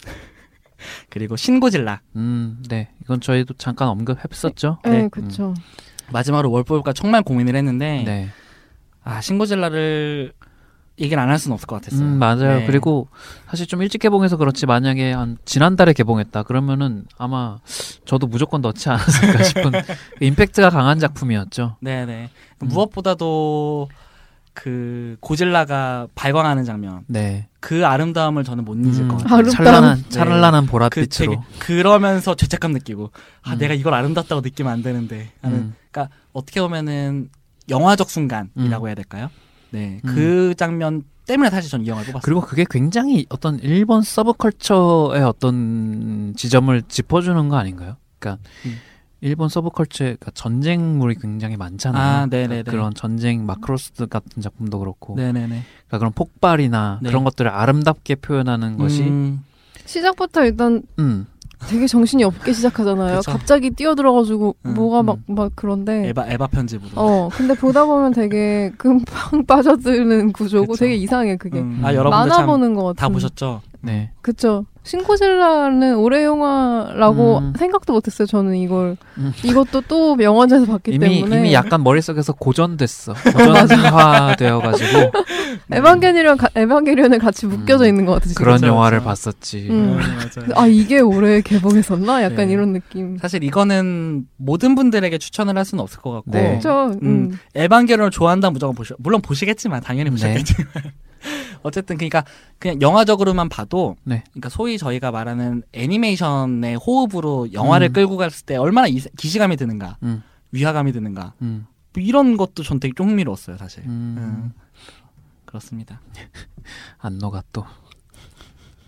[1.11, 2.91] 그리고 신 고질라 음, 네.
[3.03, 4.79] 이건 저희도 잠깐 언급했었죠.
[4.85, 5.09] 네, 네.
[5.09, 5.55] 그쵸.
[6.11, 8.29] 마지막으로 뭘 뽑을까 정말 고민을 했는데 네.
[9.05, 10.33] 아 신고질라를
[11.01, 12.05] 얘기를 안 할 수는 없을 것 같았어요.
[12.07, 12.59] 음, 맞아요.
[12.61, 12.67] 네.
[12.67, 13.09] 그리고
[13.49, 17.59] 사실 좀 일찍 개봉해서 그렇지 만약에 한 지난달에 개봉했다 그러면은 아마
[18.05, 19.79] 저도 무조건 넣지 않았을까 싶은 그
[20.25, 21.77] 임팩트가 강한 작품이었죠.
[21.81, 22.31] 네네
[22.63, 22.69] 음.
[22.69, 23.89] 무엇보다도
[24.61, 27.47] 그 고질라가 발광하는 장면 네.
[27.61, 29.35] 그 아름다움을 저는 못 잊을 음, 것 같아요.
[29.37, 29.55] 아름다움.
[29.57, 30.09] 찬란한 네.
[30.09, 31.17] 찬란한 그 보랏빛으로.
[31.17, 33.13] 되게 그러면서 죄책감 느끼고
[33.43, 33.59] 아 음.
[33.59, 35.75] 내가 이걸 아름답다고 느끼면 안 되는데 하는 음.
[35.91, 37.29] 그러니까 어떻게 보면은
[37.69, 38.89] 영화적 순간이라고 음.
[38.89, 39.31] 해야 될까요?
[39.71, 40.15] 네, 음.
[40.15, 42.23] 그 장면 때문에 사실 전 이 영화를 뽑았어요.
[42.25, 47.97] 그리고 그게 굉장히 어떤 일본 서브컬처의 어떤 지점을 짚어주는 거 아닌가요?
[48.19, 48.79] 그러니까 음.
[49.21, 52.03] 일본 서브컬처에 그러니까 전쟁물이 굉장히 많잖아요.
[52.03, 52.47] 아, 네네네.
[52.49, 55.47] 그러니까 그런 전쟁 마크로스 같은 작품도 그렇고, 네네네.
[55.49, 57.09] 그러니까 그런 폭발이나 네.
[57.09, 59.45] 그런 것들을 아름답게 표현하는 것이, 음,
[59.87, 61.27] 시작부터 일단 음,
[61.69, 63.19] 되게 정신이 없게 시작하잖아요.
[63.19, 63.33] 그쵸.
[63.33, 65.07] 갑자기 뛰어들어가지고 음, 뭐가 음.
[65.07, 66.09] 막, 막 그런데.
[66.09, 66.91] 에바 에바 편집으로.
[66.95, 70.85] 어, 근데 보다 보면 되게 금방 빠져드는 구조고 그쵸.
[70.85, 71.59] 되게 이상해, 그게.
[71.59, 71.85] 음, 음.
[71.85, 72.97] 아 여러분들 만화 참 보는 것 같은.
[72.97, 73.63] 다 보셨죠?
[73.81, 74.11] 네.
[74.23, 74.67] 그쵸.
[74.85, 77.53] 신고질라는 올해 영화라고 음.
[77.59, 78.97] 생각도 못했어요, 저는 이걸.
[79.19, 79.33] 음.
[79.45, 81.37] 이것도 또 영화제에서 봤기 이미 때문에.
[81.39, 83.13] 이미 약간 머릿속에서 고전됐어.
[83.15, 85.13] 고전화 되어가지고
[85.73, 87.89] 에반게리온, 가- 에반게리온에 같이 묶여져 음.
[87.89, 88.39] 있는 것 같아, 진짜.
[88.41, 89.09] 그런 그쵸, 영화를 그쵸.
[89.09, 89.69] 봤었지.
[89.71, 89.99] 음.
[89.99, 90.53] 네.
[90.57, 92.23] 아, 이게 올해 개봉했었나?
[92.23, 92.53] 약간 네.
[92.55, 93.19] 이런 느낌.
[93.19, 96.57] 사실 이거는 모든 분들에게 추천을 할 수는 없을 것 같고 네.
[96.57, 96.93] 그쵸.
[97.03, 97.07] 음.
[97.33, 97.39] 음.
[97.55, 100.11] 에반게론을 좋아한다 무조건 보시 물론 보시겠지만 당연히 네.
[100.13, 100.71] 보시겠지만
[101.63, 102.25] 어쨌든 그러니까
[102.59, 104.25] 그냥 영화적으로만 봐도 네.
[104.31, 107.93] 그러니까 소위 저희가 말하는 애니메이션의 호흡으로 영화를 음.
[107.93, 112.81] 끌고 갔을 때 얼마나 이- 기시감이 드는가 음, 위화감이 드는가 음, 뭐 이런 것도 전
[112.81, 114.17] 되게 좀 흥미로웠어요 사실 음.
[114.19, 114.53] 음.
[115.45, 116.01] 그렇습니다
[116.99, 117.65] 안노가 또.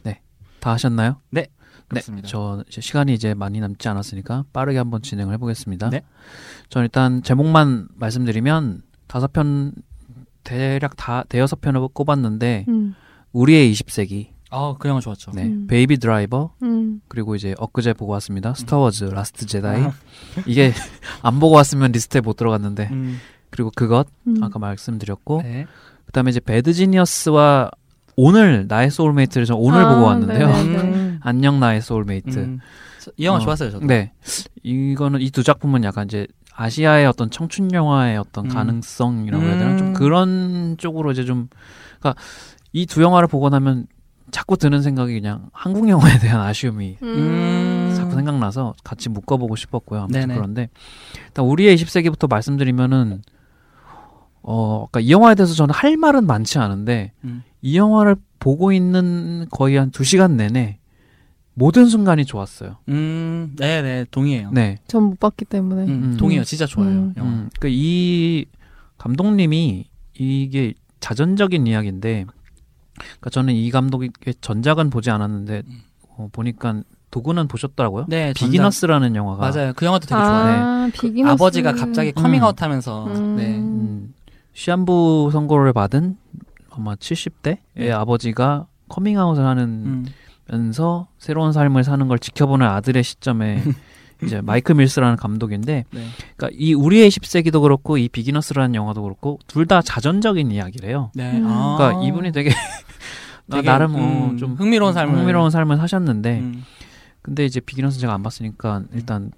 [0.03, 0.21] 네.
[0.61, 1.17] 다 하셨나요?
[1.31, 1.47] 네.
[1.89, 5.91] 그렇습니다 저 이제 시간이 이제 많이 남지 않았으니까 빠르게 한번 진행을 해보겠습니다.
[5.91, 6.03] 네.
[6.69, 9.73] 전 일단 제목만 말씀드리면 다섯 편
[10.45, 12.95] 대략 다 대여섯 편을 꼽았는데 음.
[13.33, 15.67] 우리의 20세기, 아 그 영화 좋았죠 네, 음.
[15.69, 17.01] 베이비 드라이버 음.
[17.09, 18.55] 그리고 이제 엊그제 보고 왔습니다.
[18.55, 19.83] 스타워즈 라스트 제다이.
[19.83, 19.93] 아,
[20.47, 20.73] 이게
[21.23, 23.19] 안 보고 왔으면 리스트에 못 들어갔는데 음.
[23.51, 24.43] 그리고 그것 음.
[24.43, 25.67] 아까 말씀드렸고 네.
[26.07, 27.71] 그다음에 이제 배드 지니어스와
[28.17, 30.47] 오늘 나의 소울메이트를 전 오늘 아, 보고 왔는데요.
[30.49, 30.83] 네네네.
[30.83, 31.21] 음.
[31.23, 32.39] 안녕 나의 소울메이트.
[32.39, 32.59] 음.
[33.17, 34.13] 이 영화 어, 좋았어요 저도 네.
[34.63, 36.27] 이거는 이 두 작품은 약간 이제
[36.61, 38.51] 아시아의 어떤 청춘 영화의 어떤 음.
[38.51, 39.77] 가능성이라고 해야 되나?
[39.77, 39.93] 좀 음.
[39.95, 41.49] 그런 쪽으로 이제 좀
[41.99, 42.21] 그러니까
[42.73, 43.87] 이 두 영화를 보고 나면
[44.31, 47.95] 자꾸 드는 생각이 그냥 한국 영화에 대한 아쉬움이 음.
[47.97, 50.01] 자꾸 생각나서 같이 묶어보고 싶었고요.
[50.03, 50.35] 아무튼 네네.
[50.35, 50.69] 그런데
[51.27, 53.23] 일단 우리의 20세기부터 말씀드리면은
[54.43, 57.43] 어, 그러니까 이 영화에 대해서 저는 할 말은 많지 않은데 음.
[57.63, 60.79] 이 영화를 보고 있는 거의 한 두 시간 내내
[61.55, 62.77] 모든 순간이 좋았어요.
[62.89, 64.79] 음, 네네 동의해요 네.
[64.87, 65.83] 전 못 봤기 때문에.
[65.85, 66.17] 음, 음.
[66.17, 67.15] 동의해요 진짜 좋아요 음.
[67.17, 68.47] 영화 음, 그이
[68.99, 69.85] 감독님이
[70.15, 72.27] 이게 자전적인 이야기인데,
[72.95, 74.11] 그러니까 저는 이 감독의
[74.43, 75.63] 전작은 보지 않았는데
[76.17, 78.05] 어, 보니까 도군은 보셨더라고요.
[78.09, 81.33] 네 전작- 비기너스라는 영화가 맞아요 그 영화도 되게 좋아요 아, 비기너스.
[81.33, 83.37] 아버지가 갑자기 커밍아웃하면서 음.
[83.37, 83.57] 네.
[83.59, 84.15] 음,
[84.53, 86.17] 시한부 선고를 받은
[86.71, 87.91] 아마 70대의 네.
[87.93, 90.05] 아버지가 커밍아웃을 음.
[90.07, 93.63] 하 면서 새로운 삶을 사는 걸 지켜보는 아들의 시점에
[94.23, 96.05] 이제 마이크 밀스라는 감독인데, 네.
[96.37, 101.11] 그러니까 이 우리의 20세기도 그렇고 이 비기너스라는 영화도 그렇고 둘 다 자전적인 이야기래요.
[101.15, 101.39] 네.
[101.39, 101.47] 음.
[101.47, 101.77] 아.
[101.79, 102.51] 그러니까 이분이 되게,
[103.51, 106.65] 되게, 나름 어, 음, 좀 흥미로운 삶을 흥미로운 삶을 사셨는데, 음.
[107.23, 109.31] 근데 이제 비기너스 제가 안 봤으니까 일단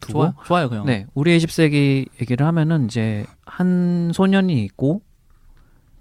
[0.00, 5.02] 두고 좋아 좋아요 그 영화 네, 우리의 10세기 얘기를 하면은 이제 한 소년이 있고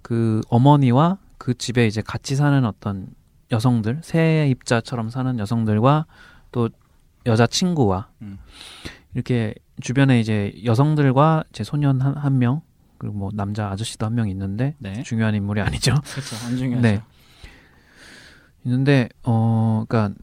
[0.01, 3.07] 그 어머니와 그 집에 이제 같이 사는 어떤
[3.51, 6.05] 여성들, 새 입자처럼 사는 여성들과
[6.51, 6.69] 또
[7.25, 8.37] 여자 친구와 음.
[9.13, 12.61] 이렇게 주변에 이제 여성들과 이제 소년 한, 한 명,
[12.97, 15.93] 그리고 뭐 남자 아저씨도 한 명 있는데 네 중요한 인물이 아니죠.
[16.03, 17.01] 그렇죠 안 중요하죠 네.
[18.65, 20.15] 있는데 어 그러니까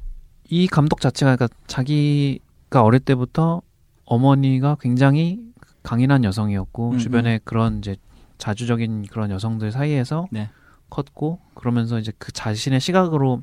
[0.51, 3.63] 이 감독 자체가 그러니까 자기가 어릴 때부터
[4.05, 5.41] 어머니가 굉장히
[5.83, 7.97] 강인한 여성이었고 음, 주변에 그런 이제
[8.39, 10.51] 자주적인 그런 여성들 사이에서 네.
[10.95, 13.43] 컸고 그러면서 이제 그 자신의 시각으로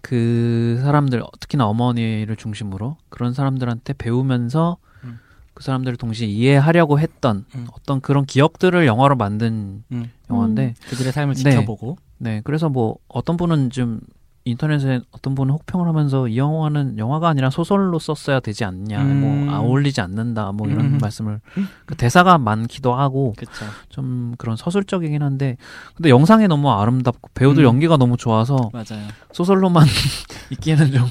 [0.00, 5.18] 그 사람들 특히나 어머니를 중심으로 그런 사람들한테 배우면서 음.
[5.52, 7.66] 그 사람들을 동시에 이해하려고 했던 음.
[7.74, 10.10] 어떤 그런 기억들을 영화로 만든 음.
[10.30, 11.50] 영화인데 그들의 삶을 네.
[11.50, 14.00] 지켜보고 네 그래서 뭐 어떤 분은 좀
[14.44, 19.46] 인터넷에 어떤 분은 혹평을 하면서 이 영화는 영화가 아니라 소설로 썼어야 되지 않냐 음.
[19.48, 20.98] 뭐 어울리지 않는다 뭐 이런 음.
[21.00, 21.40] 말씀을
[21.84, 23.66] 그 대사가 많기도 하고 그렇죠.
[23.90, 25.56] 좀 그런 서술적이긴 한데
[25.94, 27.66] 근데 영상이 너무 아름답고 배우들 음.
[27.66, 29.06] 연기가 너무 좋아서 맞아요.
[29.32, 29.86] 소설로만
[30.50, 31.02] 있기에는 좀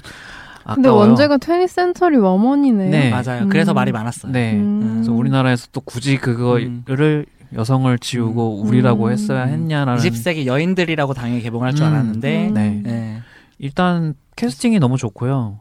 [0.64, 0.76] 아까워요.
[0.76, 2.90] 근데 원제가 20th Century 워먼이네요.
[2.90, 3.10] 네.
[3.10, 3.44] 맞아요.
[3.44, 3.50] 음.
[3.50, 4.32] 그래서 말이 많았어요.
[4.32, 4.54] 네.
[4.54, 4.92] 음.
[4.96, 9.12] 그래서 우리나라에서 또 굳이 그거를 여성을 지우고 우리라고 음.
[9.12, 11.92] 했어야 했냐라는 20세기 여인들이라고 당연히 개봉할 줄 음.
[11.94, 12.54] 알았는데 음.
[12.54, 12.70] 네.
[12.84, 13.22] 네.
[13.58, 15.60] 일단 캐스팅이 너무 좋고요.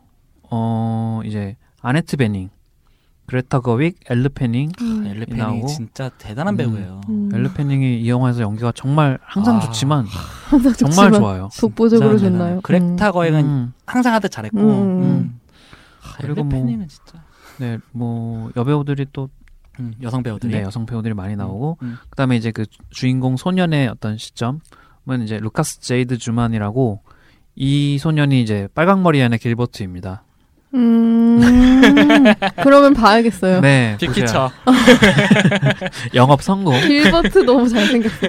[0.51, 2.51] 어 이제 아네트 베닝,
[3.27, 5.07] 그레타 거윅, 엘르 페닝, 음.
[5.07, 5.53] 엘르 나오고.
[5.53, 6.57] 페닝이 진짜 대단한 음.
[6.57, 7.01] 배우예요.
[7.09, 7.31] 음.
[7.33, 9.61] 엘르 페닝이 이 영화에서 연기가 정말 항상 아.
[9.61, 10.07] 좋지만
[10.49, 11.49] 항상 정말 좋지만 좋아요.
[11.59, 12.61] 독보적으로 좋나요?
[12.63, 14.59] 그레타 거윅은 음, 항상 하듯 잘했고.
[14.59, 15.03] 음.
[15.03, 15.41] 음.
[16.19, 17.23] 그리고 엘르 뭐- 페닝은 진짜
[17.59, 19.29] 네, 뭐 여배우들이 또
[19.81, 21.97] 음, 여성 배우들이 네, 여성 배우들이 많이 나오고 음.
[22.11, 24.61] 그다음에 이제 그 주인공 소년의 어떤 시점은
[25.25, 27.01] 이제 루카스 제이드 주만이라고
[27.57, 30.23] 이 소년이 이제 빨강머리 앤의 길버트입니다.
[30.75, 31.39] 음.
[32.63, 33.61] 그러면 봐야겠어요.
[33.61, 34.51] 네, 보셔야-
[36.15, 36.79] 영업 성공.
[36.81, 38.27] 길버트 너무 잘생겼어.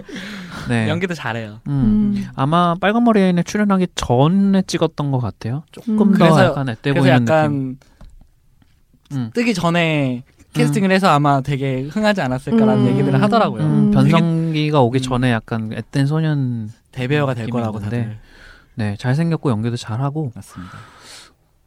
[0.69, 1.59] 네, 연기도 잘해요.
[1.67, 1.71] 음.
[2.15, 2.27] 음.
[2.35, 5.63] 아마 빨간 머리 앤에 출연하기 전에 찍었던 것 같아요.
[5.71, 6.11] 조금 음.
[6.13, 7.77] 더 그래서- 약간 그래서 보이는 약간 느낌.
[9.11, 9.31] 음.
[9.33, 12.87] 뜨기 전에 캐스팅을 해서 아마 되게 흥하지 않았을까라는 음.
[12.89, 13.61] 얘기들을 하더라고요.
[13.63, 15.01] 음, 되게- 변성기가 오기 음.
[15.01, 16.69] 전에 약간 앳된 소년.
[16.91, 17.79] 대배우가 될 거라고.
[17.79, 18.17] 다들
[18.75, 20.73] 네, 잘생겼고 연기도 잘하고 맞습니다.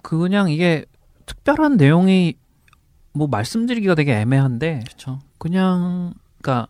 [0.02, 0.84] 그냥 이게
[1.26, 2.34] 특별한 내용이
[3.12, 5.20] 뭐 말씀드리기가 되게 애매한데 그렇죠.
[5.38, 6.66] 그냥 그러니까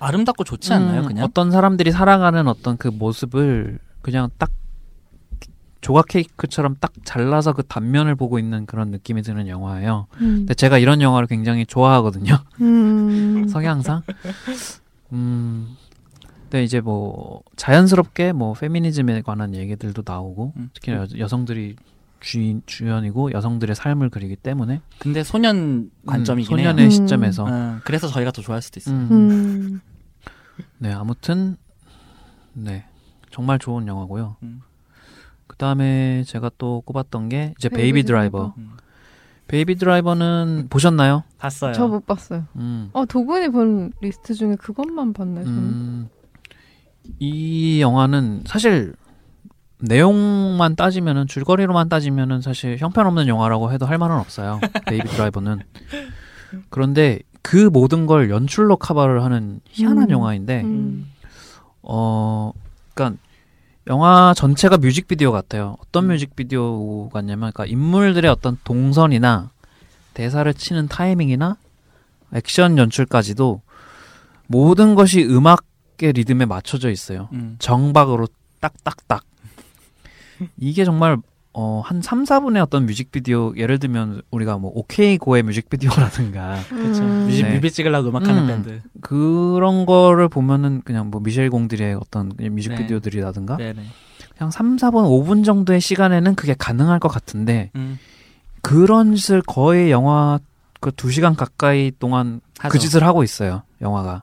[0.00, 1.00] 아름답고 좋지 않나요?
[1.02, 4.50] 음, 그냥 어떤 사람들이 살아가는 어떤 그 모습을 그냥 딱
[5.84, 10.06] 조각 케이크처럼 딱 잘라서 그 단면을 보고 있는 그런 느낌이 드는 영화예요.
[10.14, 10.36] 음.
[10.38, 12.38] 근데 제가 이런 영화를 굉장히 좋아하거든요.
[12.62, 13.46] 음.
[13.52, 14.00] 성향상.
[15.12, 15.76] 음.
[16.44, 20.70] 근데 이제 뭐 자연스럽게 뭐 페미니즘에 관한 얘기들도 나오고 음.
[20.72, 21.76] 특히 여, 여성들이
[22.18, 26.68] 주인 주연이고 여성들의 삶을 그리기 때문에 근데 소년 관점이긴 음, 해요.
[26.70, 26.90] 소년의 음.
[26.90, 28.96] 시점에서 어, 그래서 저희가 더 좋아할 수도 있어요.
[28.96, 29.08] 음.
[29.10, 29.80] 음.
[30.78, 31.58] 네 아무튼
[32.54, 32.86] 네
[33.30, 34.36] 정말 좋은 영화고요.
[35.44, 35.46] 음.
[35.46, 38.54] 그 다음에 제가 또 꼽았던 게 이제 베이비 베이비 드라이버.
[38.58, 38.70] 음.
[39.46, 41.22] 베이비 드라이버는 보셨나요?
[41.38, 41.74] 봤어요.
[41.74, 42.44] 저 못 봤어요.
[42.56, 42.88] 음.
[42.92, 45.58] 어, 도군이 본 리스트 중에 그것만 봤네, 저는.
[45.58, 46.08] 음,
[47.18, 48.94] 이 영화는 사실
[49.80, 54.60] 내용만 따지면은 줄거리로만 따지면은 사실 형편없는 영화라고 해도 할 말은 없어요.
[54.86, 55.60] 베이비 드라이버는.
[56.70, 60.10] 그런데 그 모든 걸 연출로 커버를 하는 희한한 음.
[60.10, 61.10] 영화인데 음.
[61.82, 62.52] 어
[62.94, 63.20] 그러니까
[63.88, 65.76] 영화 전체가 뮤직비디오 같아요.
[65.80, 66.08] 어떤 음.
[66.08, 69.50] 뮤직비디오 같냐면 그러니까 인물들의 어떤 동선이나
[70.14, 71.56] 대사를 치는 타이밍이나
[72.32, 73.60] 액션 연출까지도
[74.46, 77.28] 모든 것이 음악의 리듬에 맞춰져 있어요.
[77.32, 77.56] 음.
[77.58, 78.28] 정박으로
[78.60, 79.24] 딱딱딱.
[80.58, 81.18] 이게 정말
[81.56, 87.02] 어, 한 3, 4분의 어떤 뮤직비디오 예를 들면 우리가 뭐 오케이 고의 뮤직비디오라든가 그렇죠.
[87.04, 87.26] 음.
[87.26, 87.54] 뮤직, 네.
[87.54, 88.46] 뮤비 찍으려고 음악하는 음.
[88.48, 88.82] 밴드.
[89.00, 93.82] 그런 거를 보면은 그냥 뭐 미셸 공들의 어떤 뮤직비디오들이라든가 네네.
[94.36, 98.00] 그냥 3, 4분, 5분 정도의 시간에는 그게 가능할 것 같은데 음.
[98.60, 100.40] 그런 짓을 거의 영화
[100.80, 102.72] 그 2시간 가까이 동안 하죠.
[102.72, 103.62] 그 짓을 하고 있어요.
[103.80, 104.22] 영화가.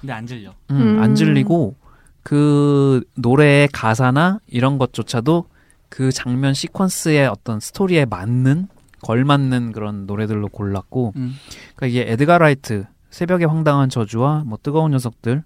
[0.00, 0.54] 근데 안 질려.
[0.70, 1.02] 음, 음.
[1.02, 1.76] 안 질리고
[2.22, 5.44] 그 노래의 가사나 이런 것조차도
[5.88, 8.68] 그 장면 시퀀스의 어떤 스토리에 맞는
[9.02, 11.34] 걸맞는 그런 노래들로 골랐고 음.
[11.76, 15.42] 그러니까 이게 에드가 라이트 새벽의 황당한 저주와 뭐 뜨거운 녀석들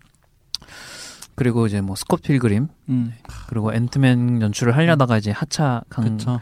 [1.35, 3.15] 그리고 이제 뭐 스콧 필그림 음.
[3.49, 6.17] 그리고 앤트맨 연출을 하려다가 이제 하차 강.
[6.19, 6.41] 강-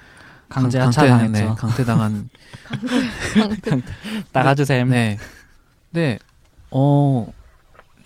[0.48, 1.32] 강제 강퇴- 하차당했죠.
[1.32, 2.28] 네, 강퇴당한
[4.32, 4.88] 나가주셈.
[4.90, 5.16] 네.
[5.90, 6.18] 네.
[6.70, 7.26] 어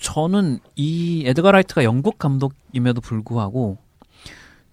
[0.00, 3.78] 저는 이 에드가 라이트가 영국 감독임에도 불구하고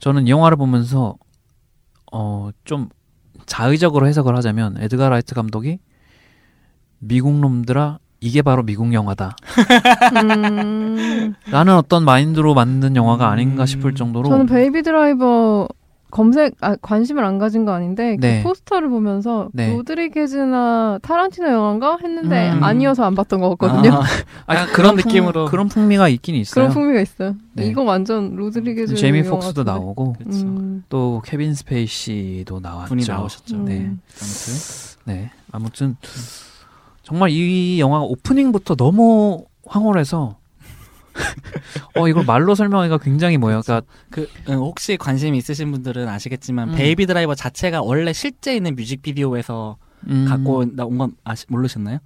[0.01, 1.15] 저는 이 영화를 보면서
[2.11, 2.89] 어 좀
[3.45, 5.79] 자의적으로 해석을 하자면 에드가 라이트 감독이
[6.99, 9.35] 미국 놈들아 이게 바로 미국 영화다.
[10.15, 11.33] 음.
[11.49, 13.65] 라는 어떤 마인드로 만든 영화가 아닌가 음.
[13.65, 15.67] 싶을 정도로 저는 베이비 드라이버
[16.11, 18.39] 검색 아, 관심을 안 가진 거 아닌데 네.
[18.43, 19.71] 그 포스터를 보면서 네.
[19.73, 22.63] 로드리게즈나 타란티노 영화인가 했는데 음.
[22.63, 23.95] 아니어서 안 봤던 것 같거든요.
[23.95, 24.03] 아,
[24.47, 25.45] 아, 그런 풍- 느낌으로.
[25.45, 26.53] 그런 풍미가 있긴 있어요.
[26.53, 27.35] 그런 풍미가 있어요.
[27.53, 27.65] 네.
[27.67, 29.71] 이거 완전 로드리게즈 영화 폭스도 같은데.
[29.71, 30.45] 나오고 그쵸.
[30.45, 32.89] 음, 또 케빈 스페이시도 나왔죠.
[32.89, 33.55] 분이 나오셨죠.
[33.55, 33.65] 음.
[33.65, 33.91] 네.
[34.19, 35.31] 아무튼 네.
[35.51, 35.95] 아무튼
[37.03, 40.35] 정말 이 영화가 오프닝부터 너무 황홀해서
[41.95, 43.61] 어 이걸 말로 설명하기가 굉장히 뭐예요.
[43.61, 46.75] 그러니까 그 음, 혹시 관심 있으신 분들은 아시겠지만 음.
[46.75, 49.77] 베이비 드라이버 자체가 원래 실제 있는 뮤직비디오에서
[50.07, 51.99] 음, 갖고 나온 건 아시, 모르셨나요?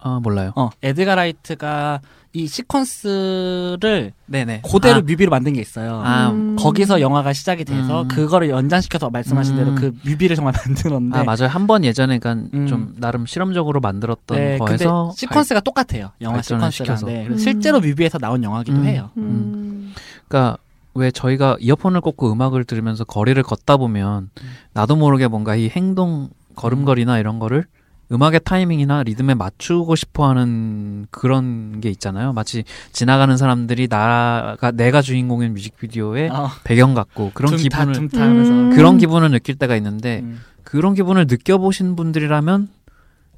[0.00, 0.52] 아 몰라요.
[0.56, 2.00] 어 에드가 라이트가
[2.34, 4.62] 이 시퀀스를 네네.
[4.70, 6.00] 그대로 아, 뮤비로 만든 게 있어요.
[6.04, 6.56] 아, 음.
[6.56, 8.08] 거기서 영화가 시작이 돼서 음.
[8.08, 9.64] 그거를 연장시켜서 말씀하신 음.
[9.64, 11.48] 대로 그 뮤비를 정말 만들었는데 아 맞아요.
[11.48, 12.66] 한 번 예전에 그러니까 음.
[12.66, 16.10] 좀 나름 실험적으로 만들었던 네, 거에서 시퀀스가 똑같아요.
[16.20, 17.04] 영화 시퀀스랑.
[17.06, 17.36] 네, 음.
[17.38, 18.84] 실제로 뮤비에서 나온 영화기도 음.
[18.86, 19.10] 해요.
[19.16, 19.94] 음.
[20.28, 20.58] 그러니까
[20.94, 24.30] 왜 저희가 이어폰을 꽂고 음악을 들으면서 거리를 걷다 보면
[24.72, 27.64] 나도 모르게 뭔가 이 행동 걸음걸이나 이런 거를
[28.10, 32.32] 음악의 타이밍이나 리듬에 맞추고 싶어 하는 그런 게 있잖아요.
[32.32, 38.70] 마치 지나가는 사람들이 나가 내가 주인공인 뮤직비디오의 어, 배경 같고 그런 tum타, 기분을 하면서 음.
[38.70, 40.40] 그런 기분을 느낄 때가 있는데 음.
[40.64, 42.68] 그런 기분을 느껴보신 분들이라면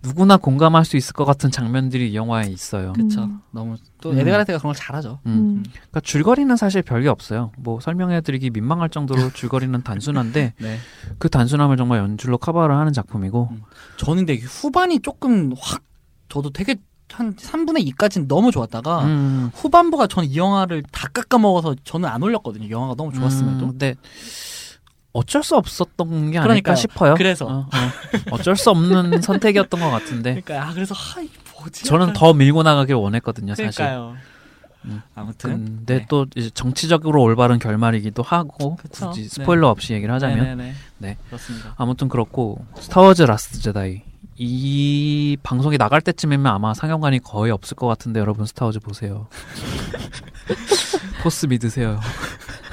[0.02, 2.92] 누구나 공감할 수 있을 것 같은 장면들이 이 영화에 있어요.
[2.94, 3.24] 그쵸.
[3.24, 3.40] 음.
[3.50, 4.18] 너무 또 음.
[4.18, 5.20] 에드가 라이트가 그런 걸 잘하죠.
[5.26, 5.30] 음.
[5.30, 5.64] 음.
[5.72, 7.52] 그러니까 줄거리는 사실 별게 없어요.
[7.58, 10.78] 뭐 설명해드리기 민망할 정도로 줄거리는 단순한데 네.
[11.18, 13.62] 그 단순함을 정말 연출로 커버를 하는 작품이고 음.
[13.98, 15.82] 저는 근데 후반이 조금 확
[16.28, 16.76] 저도 되게
[17.12, 22.22] 한 3분의 2까지는 너무 좋았다가 음, 후반부가 저는 이 영화를 다 깎아 먹어서 저는 안
[22.22, 22.70] 올렸거든요.
[22.70, 23.64] 영화가 너무 좋았음에도.
[23.64, 23.96] 음, 근데
[25.12, 26.76] 어쩔 수 없었던 게 아닐까 그러니까요.
[26.76, 27.14] 싶어요.
[27.14, 27.66] 그래서.
[28.30, 31.84] 어, 쩔수 없는 선택이었던 것 같은데 그러니까 아 그래서 하 이게 뭐지?
[31.84, 33.54] 저는 더 밀고 나가길 원했거든요.
[33.54, 33.72] 사실.
[33.72, 34.16] 그러니까요.
[34.86, 35.02] 음.
[35.14, 36.06] 아무튼 근데 네.
[36.08, 39.10] 또 정치적으로 올바른 결말이기도 하고 그쵸.
[39.10, 39.28] 굳이 네.
[39.28, 40.74] 스포일러 없이 얘기를 하자면 네네네.
[40.98, 41.16] 네.
[41.26, 41.74] 그렇습니다.
[41.76, 44.02] 아무튼 그렇고 스타워즈 라스트 제다이
[44.36, 49.28] 이 방송이 나갈 때쯤이면 아마 상영관이 거의 없을 것 같은데 여러분 스타워즈 보세요.
[51.22, 52.00] 포스 믿으세요.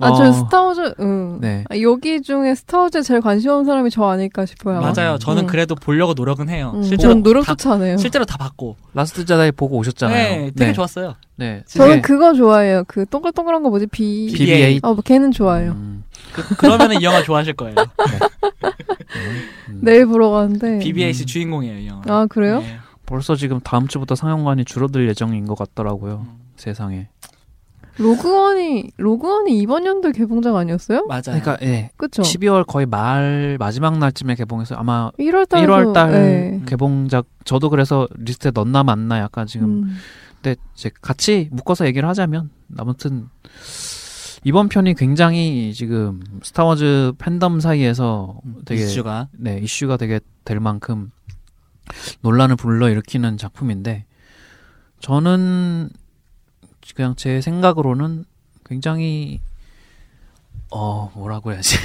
[0.00, 1.38] 아, 저 어, 스타워즈, 응.
[1.40, 1.64] 네.
[1.68, 4.80] 아, 여기 중에 스타워즈에 제일 관심 없는 사람이 저 아닐까 싶어요.
[4.80, 5.18] 맞아요.
[5.18, 5.46] 저는 음.
[5.46, 6.72] 그래도 보려고 노력은 해요.
[6.74, 7.98] 음, 실제로 전 노력도 다, 차네요.
[7.98, 8.76] 실제로 다 봤고.
[8.94, 10.16] 라스트 제다이 보고 오셨잖아요.
[10.16, 10.72] 네, 되게 네.
[10.72, 11.14] 좋았어요.
[11.36, 11.62] 네.
[11.66, 12.84] 저는 그게 그거 좋아해요.
[12.86, 13.86] 그 동글동글한 거 뭐지?
[13.86, 14.32] 비.
[14.34, 14.80] BB-8.
[14.84, 15.72] 어, 걔는 좋아해요.
[15.72, 17.74] 음, 그, 그러면은 이 영화 좋아하실 거예요.
[19.68, 19.80] 음.
[19.82, 20.78] 내일 보러 가는데.
[20.78, 22.02] BB-8이 주인공이에요, 이 영화.
[22.08, 22.60] 아, 그래요?
[22.60, 22.78] 네.
[23.06, 26.26] 벌써 지금 다음 주부터 상영관이 줄어들 예정인 것 같더라고요.
[26.28, 26.40] 음.
[26.56, 27.08] 세상에.
[28.00, 31.06] 로그원이, 로그원이 이번 연도 개봉작 아니었어요?
[31.06, 31.22] 맞아요.
[31.24, 31.90] 그러니까 예.
[31.96, 32.22] 그쵸?
[32.22, 35.66] 12월 거의 말 마지막 날쯤에 개봉해서 아마 1월 달에.
[35.66, 36.62] 1월 달 네.
[36.66, 39.96] 개봉작 저도 그래서 리스트에 넣나 맞나 약간 지금 음.
[40.42, 43.28] 근데 이제 같이 묶어서 얘기를 하자면 아무튼
[44.44, 51.10] 이번 편이 굉장히 지금 Star Wars 팬덤 사이에서 되게 이슈가 네 이슈가 되게 될 만큼
[52.22, 54.06] 논란을 불러일으키는 작품인데
[55.00, 55.90] 저는
[56.94, 58.24] 그냥 제 생각으로는
[58.64, 59.40] 굉장히
[60.70, 61.76] 어 뭐라고 해야지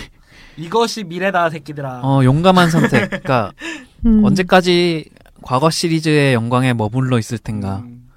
[0.57, 2.01] 이것이 미래다 새끼들아.
[2.03, 3.51] 어 용감한 선택 그러니까
[4.05, 4.23] 음.
[4.23, 5.09] 언제까지
[5.41, 8.09] 과거 시리즈의 영광에 머물러 있을 텐가 음,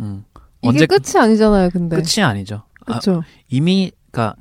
[0.00, 0.24] 음.
[0.62, 1.96] 이게 언제 끝이 아니잖아요, 근데.
[1.96, 3.22] 끝이 아니죠 아, 그쵸?
[3.48, 4.36] 이미 그러니까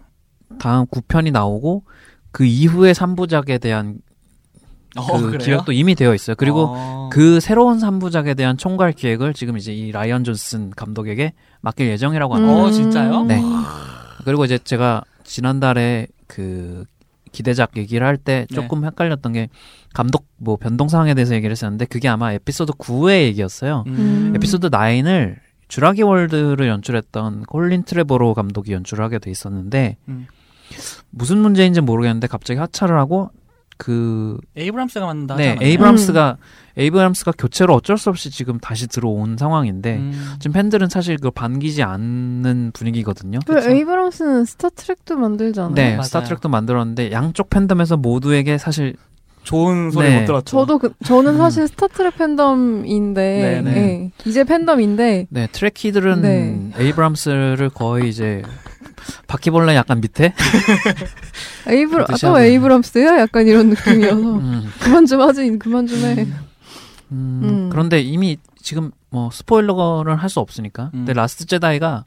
[0.59, 1.83] 다음 9편이 나오고
[2.31, 3.99] 그 이후의 3부작에 대한
[4.97, 5.37] 어, 그?
[5.37, 6.35] 기획도 이미 되어 있어요.
[6.35, 7.09] 그리고 어.
[7.11, 12.53] 그 새로운 3부작에 대한 총괄 기획을 지금 이제 이 라이언 존슨 감독에게 맡길 예정이라고 합니다.
[12.53, 13.23] 어, 진짜요?
[13.23, 13.41] 네.
[14.25, 16.85] 그리고 이제 제가 지난달에 그
[17.31, 18.55] 기대작 얘기를 할때 네.
[18.55, 19.49] 조금 헷갈렸던 게
[19.93, 23.83] 감독 뭐 변동 사항에 대해서 얘기를 했었는데 그게 아마 에피소드 9의 얘기였어요.
[23.87, 24.33] 음.
[24.35, 30.27] 에피소드 9을 주라기 월드를 연출했던 콜린 트레보로 감독이 연출을 하게 돼 있었는데 음.
[31.09, 33.29] 무슨 문제인지 모르겠는데 갑자기 하차를 하고
[33.81, 35.67] 그 에이브람스가 만든다 네, 하잖아요.
[35.67, 36.37] 에이브람스가
[36.77, 40.35] 에이브람스가 교체로 어쩔 수 없이 지금 다시 들어온 상황인데 음.
[40.37, 43.39] 지금 팬들은 사실 그걸 반기지 않는 분위기거든요.
[43.43, 43.57] 그.
[43.57, 45.73] 에이브람스는 Star Trek도 만들잖아요.
[45.73, 46.03] 네, 맞아요.
[46.03, 48.95] Star Trek도 만들었는데 양쪽 팬덤에서 모두에게 사실
[49.41, 50.19] 좋은 소리 네.
[50.19, 50.59] 못 들었죠.
[50.59, 53.77] 저도 그, 저는 사실 Star Trek 팬덤인데 네네.
[53.77, 56.71] 예, 이제 팬덤인데 네 Trekkie들은 네.
[56.77, 58.43] 에이브람스를 거의 이제
[59.27, 60.33] 바퀴벌레 약간 밑에
[61.67, 62.45] 에이브라 그렇듯이 아까 하고.
[62.45, 66.23] 에이브람스야 약간 이런 느낌이어서 음, 그만 좀 하지 그만 좀 해.
[67.11, 67.69] 음, 음.
[67.69, 70.99] 그런데 이미 지금 뭐 스포일러를 할 수 없으니까 음.
[70.99, 72.05] 근데 Last Jedi가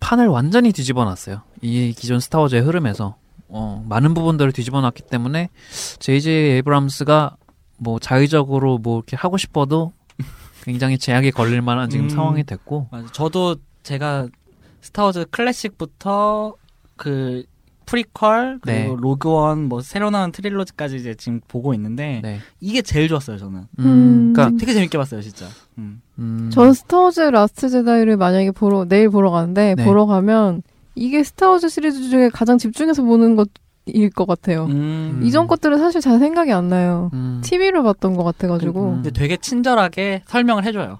[0.00, 1.42] 판을 완전히 뒤집어 놨어요.
[1.60, 3.16] 이 기존 Star Wars의 흐름에서
[3.48, 5.48] 어, 많은 부분들을 뒤집어 놨기 때문에
[5.98, 6.30] J.J.
[6.30, 7.36] 에이브람스가
[7.78, 9.92] 뭐 자의적으로 뭐 이렇게 하고 싶어도
[10.64, 12.10] 굉장히 제약이 걸릴 만한 지금 음.
[12.10, 13.08] 상황이 됐고 맞아.
[13.12, 14.28] 저도 제가
[14.80, 16.54] Star Wars 클래식부터
[16.96, 17.44] 그
[17.86, 18.94] 프리퀄 그리고 네.
[18.98, 22.38] Rogue One 뭐 새로 나온 trilogy까지 이제 지금 보고 있는데 네.
[22.60, 23.60] 이게 제일 좋았어요 저는.
[23.78, 24.32] 음, 음.
[24.34, 25.46] 그러니까 되게 재밌게 봤어요 진짜.
[25.78, 26.02] 음.
[26.18, 29.84] 음, 전 Star Wars Last Jedi를 만약에 보러 내일 보러 가는데 네.
[29.84, 30.62] 보러 가면
[30.94, 33.48] 이게 Star Wars 시리즈 중에 가장 집중해서 보는 것
[33.94, 34.66] 일 것 같아요.
[34.66, 35.20] 음.
[35.24, 37.10] 이전 것들은 사실 잘 생각이 안 나요.
[37.14, 37.40] 음.
[37.42, 38.94] TV로 봤던 것 같아가지고 음.
[38.96, 40.98] 근데 되게 친절하게 설명을 해줘요.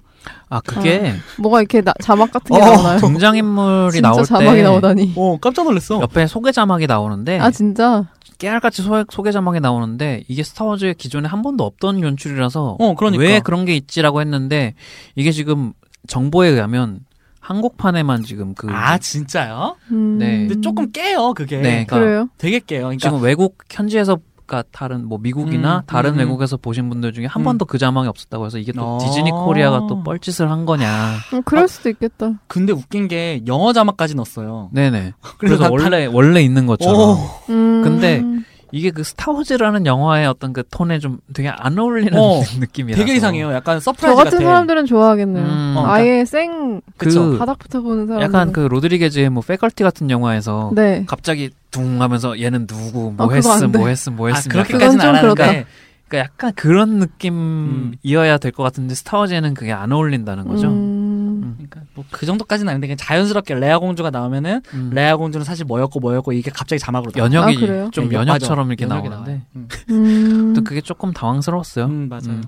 [0.49, 2.99] 아 그게 뭐가 이렇게 나- 자막 같은 게 어, 나오나요?
[3.01, 5.13] 등장인물이 진짜 나올 자막이 때 나오다니.
[5.15, 6.01] 어 깜짝 놀랐어.
[6.01, 8.05] 옆에 소개 자막이 나오는데 아 진짜?
[8.37, 13.21] 깨알같이 소, 소개 자막이 나오는데 이게 스타워즈의 기존에 한 번도 없던 연출이라서 어 그러니까.
[13.23, 14.75] 왜 그런 게 있지라고 했는데
[15.15, 15.73] 이게 지금
[16.07, 17.01] 정보에 의하면
[17.41, 19.75] 한국판에만 지금 그 아 진짜요?
[19.91, 20.17] 음.
[20.19, 20.47] 네.
[20.47, 21.57] 근데 조금 깨요 그게.
[21.57, 22.29] 네, 그러니까 그래요?
[22.37, 22.81] 되게 깨요.
[22.83, 24.17] 그러니까 지금 외국 현지에서
[24.49, 26.19] 가 다른 뭐 미국이나 음, 다른 음, 음.
[26.19, 27.45] 외국에서 보신 분들 중에 한 음.
[27.45, 28.97] 번도 그 자막이 없었다고 해서 이게 또 어.
[28.99, 31.17] Disney Korea가 또 뻘짓을 한 거냐.
[31.33, 32.31] 음, 그럴 수도 있겠다.
[32.47, 34.69] 근데 웃긴 게 영어 자막까지 넣었어요.
[34.73, 35.13] 네네.
[35.37, 37.17] 그래서 그래서 난 원래 원래 있는 것처럼 오.
[37.49, 37.81] 음.
[37.83, 38.23] 근데
[38.71, 43.15] 이게 그 Star Wars라는 영화의 어떤 그 톤에 좀 되게 안 어울리는 어, 느낌이라서 되게
[43.15, 43.53] 이상해요.
[43.53, 44.43] 약간 저 서프라이즈 같은 같아.
[44.45, 45.45] 사람들은 좋아하겠네요.
[45.45, 45.73] 음.
[45.77, 47.31] 어, 아예 생 그쵸.
[47.31, 48.21] 그 바닥부터 보는 사람.
[48.21, 51.03] 약간 그 로드리게즈의 뭐 Faculty 같은 영화에서 네.
[51.07, 53.71] 갑자기 둥 하면서 얘는 누구 뭐 아, 했음.
[53.71, 55.65] 뭐 했음 뭐 아, 했음 그렇게까지는 그건 안좀 하는데
[56.07, 56.99] 그러니까 약간 그런 음.
[56.99, 60.67] 느낌이어야 될 것 같은데 Star Wars에는 그게 안 어울린다는 거죠.
[60.67, 61.53] 음.
[61.57, 64.89] 그러니까 뭐 그 정도까지는 아닌데 그냥 자연스럽게 레아 공주가 나오면은 음.
[64.93, 67.25] 레아 공주는 사실 뭐였고 뭐였고 이게 갑자기 자막으로 나와.
[67.25, 67.89] 연혁이 아?
[67.91, 68.73] 좀 네, 연혁처럼 맞아.
[68.73, 69.41] 이렇게 연혁이 나오는데.
[69.55, 69.67] 음.
[69.91, 70.53] 음.
[70.55, 71.85] 또 그게 조금 당황스러웠어요.
[71.85, 72.23] 음, 맞아요.
[72.29, 72.43] 음.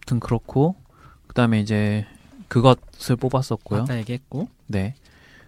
[0.00, 0.74] 아무튼 그렇고
[1.28, 2.04] 그다음에 이제
[2.48, 3.82] 그것을 뽑았었고요.
[3.82, 4.48] 아까 얘기했고.
[4.66, 4.94] 네.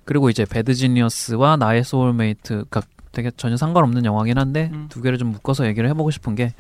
[0.04, 4.86] 그리고 이제 Bad Genius와 나의 소울메이트 그러니까 되게 전혀 상관없는 영화긴 한데 음.
[4.88, 6.52] 두 개를 좀 묶어서 얘기를 해보고 싶은 게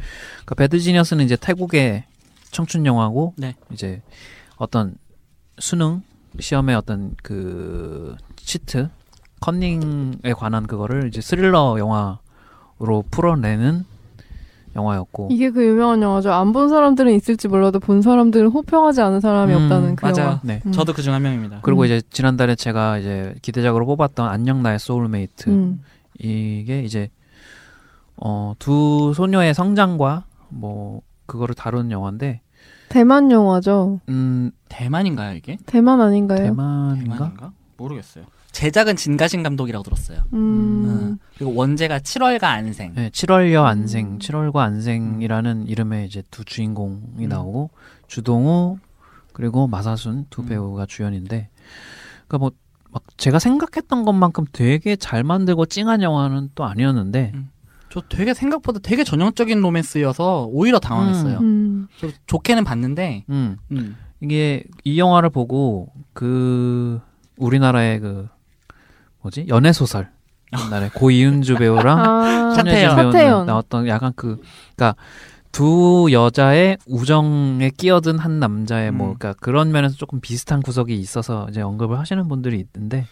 [0.44, 2.04] 그러니까 Bad Genius는 이제 태국의
[2.50, 3.54] 청춘 영화고 네.
[3.72, 4.02] 이제
[4.56, 4.94] 어떤
[5.58, 6.02] 수능
[6.38, 8.88] 시험의 어떤 그 cheat
[9.40, 13.84] 컨닝에 관한 그거를 이제 스릴러 영화로 풀어내는
[14.76, 16.32] 영화였고 이게 그 유명한 영화죠.
[16.32, 20.16] 안 본 사람들은 있을지 몰라도 본 사람들은 호평하지 않은 사람이 음, 없다는 그 맞아요.
[20.20, 20.40] 영화.
[20.42, 20.60] 네.
[20.66, 20.72] 음.
[20.72, 21.60] 저도 그중 한 명입니다.
[21.62, 21.84] 그리고 음.
[21.86, 25.80] 이제 지난달에 제가 이제 기대작으로 뽑았던 안녕 나의 소울메이트 음.
[26.18, 27.08] 이게 이제
[28.16, 32.40] 어 두 소녀의 성장과 뭐 그거를 다루는 영화인데
[32.88, 34.00] 대만 영화죠.
[34.08, 35.56] 음 대만인가요 이게?
[35.66, 36.38] 대만 아닌가요?
[36.38, 37.14] 대만인가?
[37.16, 37.52] 대만인가?
[37.76, 38.24] 모르겠어요.
[38.52, 40.22] 제작은 진가신 감독이라고 들었어요.
[40.32, 40.38] 음.
[40.38, 41.18] 음.
[41.36, 42.94] 그리고 원제가 7월과 안생.
[42.94, 43.66] 네, 7월여 음.
[43.66, 47.28] 안생, 7월과 안생이라는 이름의 이제 두 주인공이 음.
[47.28, 47.70] 나오고
[48.06, 48.78] 주동우
[49.32, 50.46] 그리고 마사순 두 음.
[50.46, 51.48] 배우가 주연인데
[52.28, 52.50] 그러니까 뭐
[52.94, 57.50] 막 제가 생각했던 것만큼 되게 잘 만들고 찡한 영화는 또 아니었는데 음.
[57.90, 61.38] 저 되게 생각보다 되게 전형적인 로맨스여서 오히려 당황했어요.
[61.40, 61.88] 음.
[61.98, 63.96] 저 좋게는 봤는데 음 음.
[64.20, 67.00] 이게 이 영화를 보고 그
[67.36, 68.28] 우리나라의 그
[69.22, 70.10] 뭐지 연애 소설
[70.52, 73.10] 옛날에 고이은주 배우랑 아, 차태현.
[73.12, 73.44] 배우.
[73.44, 74.40] 나왔던 약간 그
[74.76, 74.94] 그러니까
[75.52, 79.14] 두 여자의 우정에 끼어든 한 남자의 뭐 음.
[79.18, 83.06] 그러니까 그런 면에서 조금 비슷한 구석이 있어서 이제 언급을 하시는 분들이 있는데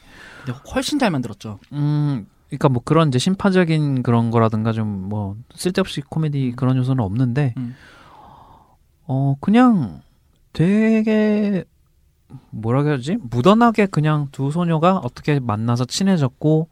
[0.74, 1.58] 훨씬 잘 만들었죠.
[1.72, 6.56] 음 그러니까 뭐 그런 이제 심파적인 그런 거라든가 좀 뭐 쓸데없이 코미디 음.
[6.56, 7.74] 그런 요소는 없는데 음.
[9.06, 10.00] 어 그냥
[10.52, 11.64] 되게
[12.50, 16.68] 뭐라 그러지 무던하게 그냥 두 소녀가 어떻게 만나서 친해졌고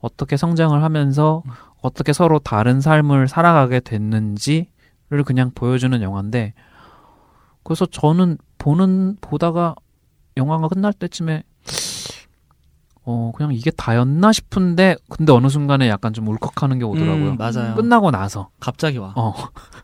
[0.00, 1.52] 어떻게 성장을 하면서 음.
[1.80, 6.54] 어떻게 서로 다른 삶을 살아가게 됐는지를 그냥 보여주는 영화인데
[7.62, 9.74] 그래서 저는 보는 보다가
[10.36, 11.42] 영화가 끝날 때쯤에
[13.04, 17.30] 어 그냥 이게 다였나 싶은데 근데 어느 순간에 약간 좀 울컥하는 게 오더라고요.
[17.32, 17.74] 음, 맞아요.
[17.74, 19.12] 끝나고 나서 갑자기 와.
[19.16, 19.34] 어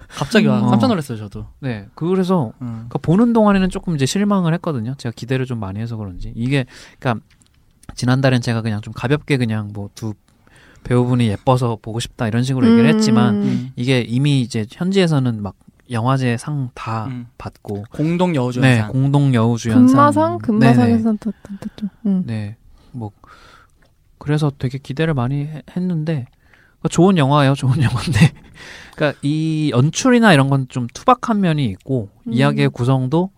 [0.09, 0.61] 갑자기 와.
[0.61, 0.71] 음.
[0.71, 1.47] 깜짝 놀랐어요, 저도.
[1.61, 2.87] 네 그래서 음.
[2.89, 4.95] 그러니까 보는 동안에는 조금 이제 실망을 했거든요.
[4.99, 6.65] 제가 기대를 좀 많이 해서 그런지 이게
[7.01, 7.25] 그러니까
[7.95, 10.15] 지난달엔 제가 그냥 좀 가볍게 그냥 뭐 두
[10.85, 13.73] 배우분이 예뻐서 보고 싶다 이런 식으로 얘기를 했지만 음.
[13.77, 15.57] 이게 이미 이제 현지에서는 막
[15.91, 17.27] 영화제 상다 음.
[17.37, 18.89] 받고 공동 네 여우주연상.
[18.93, 21.15] 공동 여우주연상 금마상 금마상에서.
[21.17, 21.89] 탔죠.
[22.07, 22.23] 음.
[22.27, 22.57] 네,
[22.93, 23.11] 뭐
[24.19, 26.27] 그래서 되게 기대를 많이 해- 했는데
[26.81, 28.19] 그러니까 좋은 영화예요, 좋은 영화인데,
[28.97, 32.33] 그러니까 이 연출이나 이런 건 좀 투박한 면이 있고 음.
[32.33, 33.31] 이야기의 구성도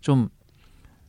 [0.00, 0.28] 좀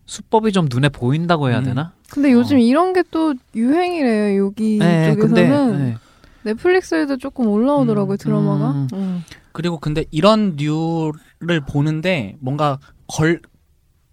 [0.05, 1.63] 수법이 좀 눈에 보인다고 해야 음.
[1.65, 1.93] 되나?
[2.09, 2.59] 근데 요즘 어.
[2.59, 4.43] 이런 게 또 유행이래요.
[4.45, 5.95] 여기 네, 쪽에서는 네.
[6.43, 8.71] 넷플릭스에도 조금 올라오더라고요 음, 드라마가.
[8.71, 8.87] 음.
[8.93, 9.23] 음.
[9.51, 13.41] 그리고 근데 이런 류를 보는데 뭔가 걸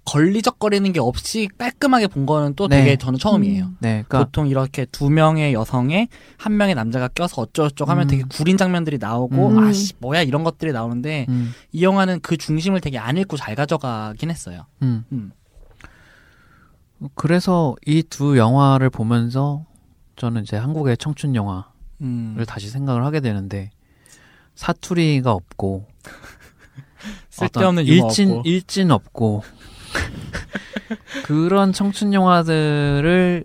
[0.06, 2.78] 걸리적거리는 게 없이 깔끔하게 본 거는 또 네.
[2.78, 3.64] 되게 저는 처음이에요.
[3.64, 3.76] 음.
[3.80, 8.08] 네, 그러니까 보통 이렇게 두 명의 여성에 한 명의 남자가 껴서 어쩌고저쩌고 하면 음.
[8.08, 9.58] 되게 구린 장면들이 나오고 음.
[9.58, 14.30] 아씨 뭐야 이런 것들이 나오는데 음, 이 영화는 그 중심을 되게 안 읽고 잘 가져가긴
[14.30, 14.66] 했어요.
[14.82, 15.04] 음.
[15.12, 15.32] 음.
[17.14, 19.66] 그래서 이 두 영화를 보면서
[20.16, 21.68] 저는 이제 한국의 청춘 영화
[22.00, 22.42] 음.
[22.46, 23.70] 다시 생각을 하게 되는데
[24.54, 25.86] 사투리가 없고
[27.30, 28.42] 쓸데없는 일진 없고.
[28.46, 29.42] 일진 없고
[31.24, 33.44] 그런 청춘 영화들을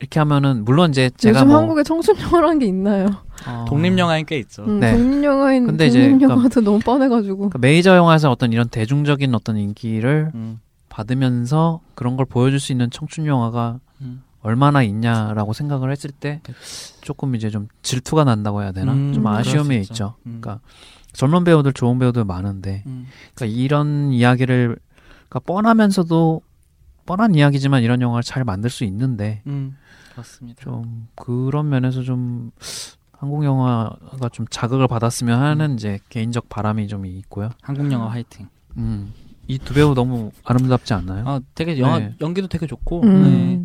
[0.00, 3.06] 이렇게 하면은 물론 이제 제가 요즘 뭐 한국에 청춘 영화라는 게 있나요?
[3.46, 4.62] 어, 독립 영화인 꽤 있죠.
[4.64, 4.92] 음, 네.
[4.96, 7.36] 독립 영화인 근데 이제 독립 그러니까- 영화도 너무 뻔해가지고.
[7.36, 10.60] 그러니까 메이저 영화에서 어떤 이런 대중적인 어떤 인기를 음.
[10.88, 14.22] 받으면서 그런 걸 보여줄 수 있는 청춘 영화가 음.
[14.42, 16.40] 얼마나 있냐라고 생각을 했을 때
[17.02, 19.92] 조금 이제 좀 질투가 난다고 해야 되나 음, 좀 아쉬움이 있죠.
[19.92, 20.14] 있죠.
[20.26, 20.38] 음.
[20.40, 20.60] 그러니까
[21.12, 23.06] 젊은 배우들 좋은 배우들 많은데 음.
[23.34, 24.78] 그러니까 이런 이야기를
[25.30, 26.42] 그러니까 뻔하면서도
[27.06, 29.76] 뻔한 이야기지만 이런 영화를 잘 만들 수 있는데 음.
[30.12, 30.60] 그렇습니다.
[30.62, 32.50] 좀 그런 면에서 좀
[33.12, 35.42] 한국 영화가 좀 자극을 받았으면 음.
[35.42, 37.50] 하는 이제 개인적 바람이 좀 있고요.
[37.62, 38.48] 한국 영화 화이팅.
[38.76, 39.12] 음.
[39.48, 41.24] 이 두 배우 너무 아름답지 않나요?
[41.26, 42.14] 아, 되게 영화 네.
[42.20, 43.22] 연기도 되게 좋고 음.
[43.22, 43.64] 네.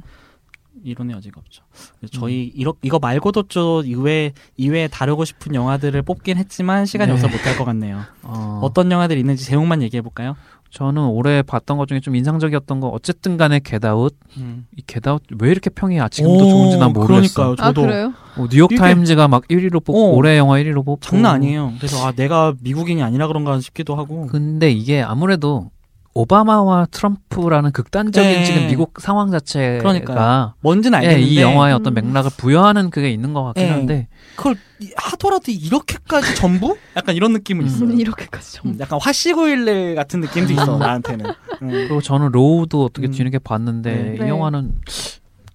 [0.83, 1.63] 이론의 여지가 없죠.
[2.11, 7.13] 저희 이러, 이거 말고도 좀 이외 이외에 다루고 싶은 영화들을 뽑긴 했지만 시간이 네.
[7.13, 8.01] 없어 못할 것 같네요.
[8.23, 10.35] 어, 어떤 영화들이 있는지 제목만 얘기해 볼까요?
[10.71, 14.67] 저는 올해 봤던 것 중에 좀 인상적이었던 거 어쨌든 간에 Get Out 음.
[14.75, 17.33] 이 Get Out 왜 이렇게 평이 아 지금도 좋은지 난 모르겠어.
[17.33, 17.51] 그러니까요.
[17.59, 18.13] 아 저도 그래요?
[18.37, 20.15] 어, New York Times가 막 1위로 뽑고 어.
[20.15, 21.73] 올해 영화 1위로 뽑고 장난 아니에요.
[21.77, 24.27] 그래서 아 내가 미국인이 아니라 그런가 싶기도 하고.
[24.27, 25.69] 근데 이게 아무래도
[26.17, 28.45] 오바마와 트럼프라는 극단적인 네.
[28.45, 30.53] 지금 미국 상황 자체가 그러니까요.
[30.61, 32.05] 뭔지는 예, 알겠는데 이 영화의 어떤 음.
[32.05, 33.69] 맥락을 부여하는 그게 있는 것 같긴 예.
[33.69, 34.07] 한데
[34.37, 36.77] 그걸 이- 하더라도 이렇게까지 전부?
[36.95, 37.67] 약간 이런 느낌은 음.
[37.67, 37.89] 있어요.
[37.91, 38.71] 이렇게까지 좀.
[38.71, 41.25] 음, 약간 화시고일레 같은 느낌도 있어 나한테는.
[41.61, 41.69] 음.
[41.69, 43.11] 그리고 저는 로우도 어떻게 음.
[43.11, 44.15] 뒤늦게 봤는데 네.
[44.15, 44.29] 이 네.
[44.29, 44.73] 영화는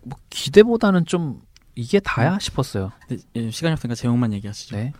[0.02, 1.40] 뭐 기대보다는 좀
[1.74, 2.92] 이게 다야 싶었어요.
[3.08, 4.76] 근데, 예, 시간이 없으니까 제목만 얘기하시죠.
[4.76, 4.92] 네.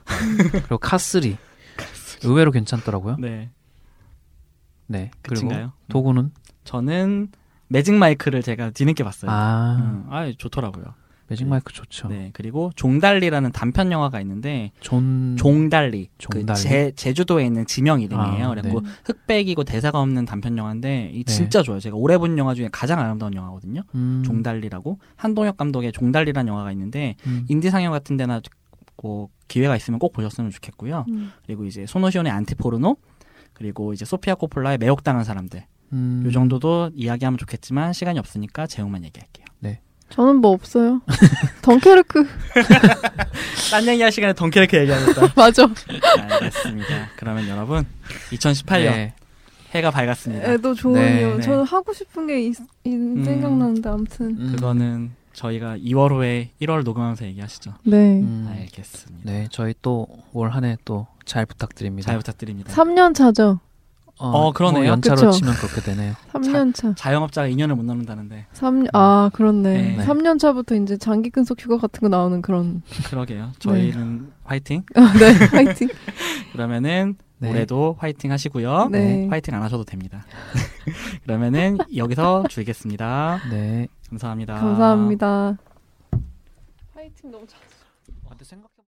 [0.53, 1.37] 그리고 Cars three
[2.25, 3.17] 의외로 괜찮더라고요.
[3.19, 3.51] 네.
[4.91, 5.13] 네.
[5.23, 5.73] 그리고 끝인가요?
[5.89, 6.33] 도구는
[6.65, 7.29] 저는
[7.69, 9.31] Magic Mike를 제가 뒤늦게 봤어요.
[9.31, 10.95] 아 음, 아 좋더라고요.
[11.29, 12.09] Magic Mike 좋죠.
[12.09, 16.45] 네 그리고 종달리라는 단편 영화가 있는데 존 종달리, 종달리?
[16.47, 18.51] 그 제, 제주도에 있는 지명 이름이에요.
[18.51, 18.91] 아, 그리고 네.
[19.05, 21.33] 흑백이고 대사가 없는 단편 영화인데 이 네.
[21.33, 21.79] 진짜 좋아요.
[21.79, 23.83] 제가 올해 본 영화 중에 가장 아름다운 영화거든요.
[23.95, 27.47] 음, 종달리라고 한동혁 감독의 종달리라는 영화가 있는데 음.
[27.49, 28.41] 인디 상영 같은 데나
[28.97, 31.05] 꼭 기회가 있으면 꼭 보셨으면 좋겠고요.
[31.09, 31.31] 음.
[31.47, 32.97] 그리고 이제 소노시온의 안티포르노
[33.61, 36.23] 그리고 이제 소피아 코폴라의 매혹당한 사람들 음.
[36.25, 39.45] 요 정도도 이야기하면 좋겠지만 시간이 없으니까 제목만 얘기할게요.
[40.09, 41.01] 저는 뭐 없어요.
[41.63, 42.27] 덩케르크
[43.71, 45.33] 딴 얘기할 시간에 덩케르크 얘기하겠다.
[45.37, 45.69] 맞아.
[46.19, 47.11] 알겠습니다.
[47.15, 47.87] 그러면 여러분
[48.33, 49.15] 2018년 네.
[49.73, 50.51] 해가 밝았습니다.
[50.53, 51.23] 애도 좋은 네.
[51.23, 51.43] 요 네.
[51.43, 53.23] 저는 하고 싶은 게 있, 있- 음.
[53.25, 54.53] 생각나는데 아무튼 음.
[54.57, 57.75] 그거는 저희가 2월 후에 1월 녹음하면서 얘기하시죠.
[57.85, 58.21] 네.
[58.21, 58.49] 음.
[58.53, 59.31] 알겠습니다.
[59.31, 62.07] 네, 저희 또 올 한해또 잘 부탁드립니다.
[62.07, 62.73] 잘 부탁드립니다.
[62.73, 63.61] 3년 차죠.
[64.19, 64.83] 어, 그러네요.
[64.83, 65.31] 뭐 연차로 그쵸.
[65.31, 66.15] 치면 그렇게 되네요.
[66.33, 66.93] 3년 차.
[66.97, 69.97] 자 영업자가 2년을 못 넘는다는데 3, 아, 그렇네.
[69.97, 70.05] 네.
[70.05, 72.83] 3년 차부터 이제 장기 근속 휴가 같은 거 나오는 그런.
[73.07, 73.53] 그러게요.
[73.61, 74.83] 저희는 화이팅.
[74.97, 75.89] 아, 네, 화이팅.
[76.53, 77.51] 그러면은 네.
[77.51, 78.89] 올해도 화이팅 하시고요.
[78.91, 79.29] 네.
[79.29, 80.25] 화이팅 안 하셔도 됩니다.
[81.23, 83.41] 그러면은 여기서 줄이겠습니다.
[83.53, 83.87] 네.
[84.09, 84.55] 감사합니다.
[84.55, 85.57] 감사합니다.
[86.93, 87.70] 화이팅 너무 잘.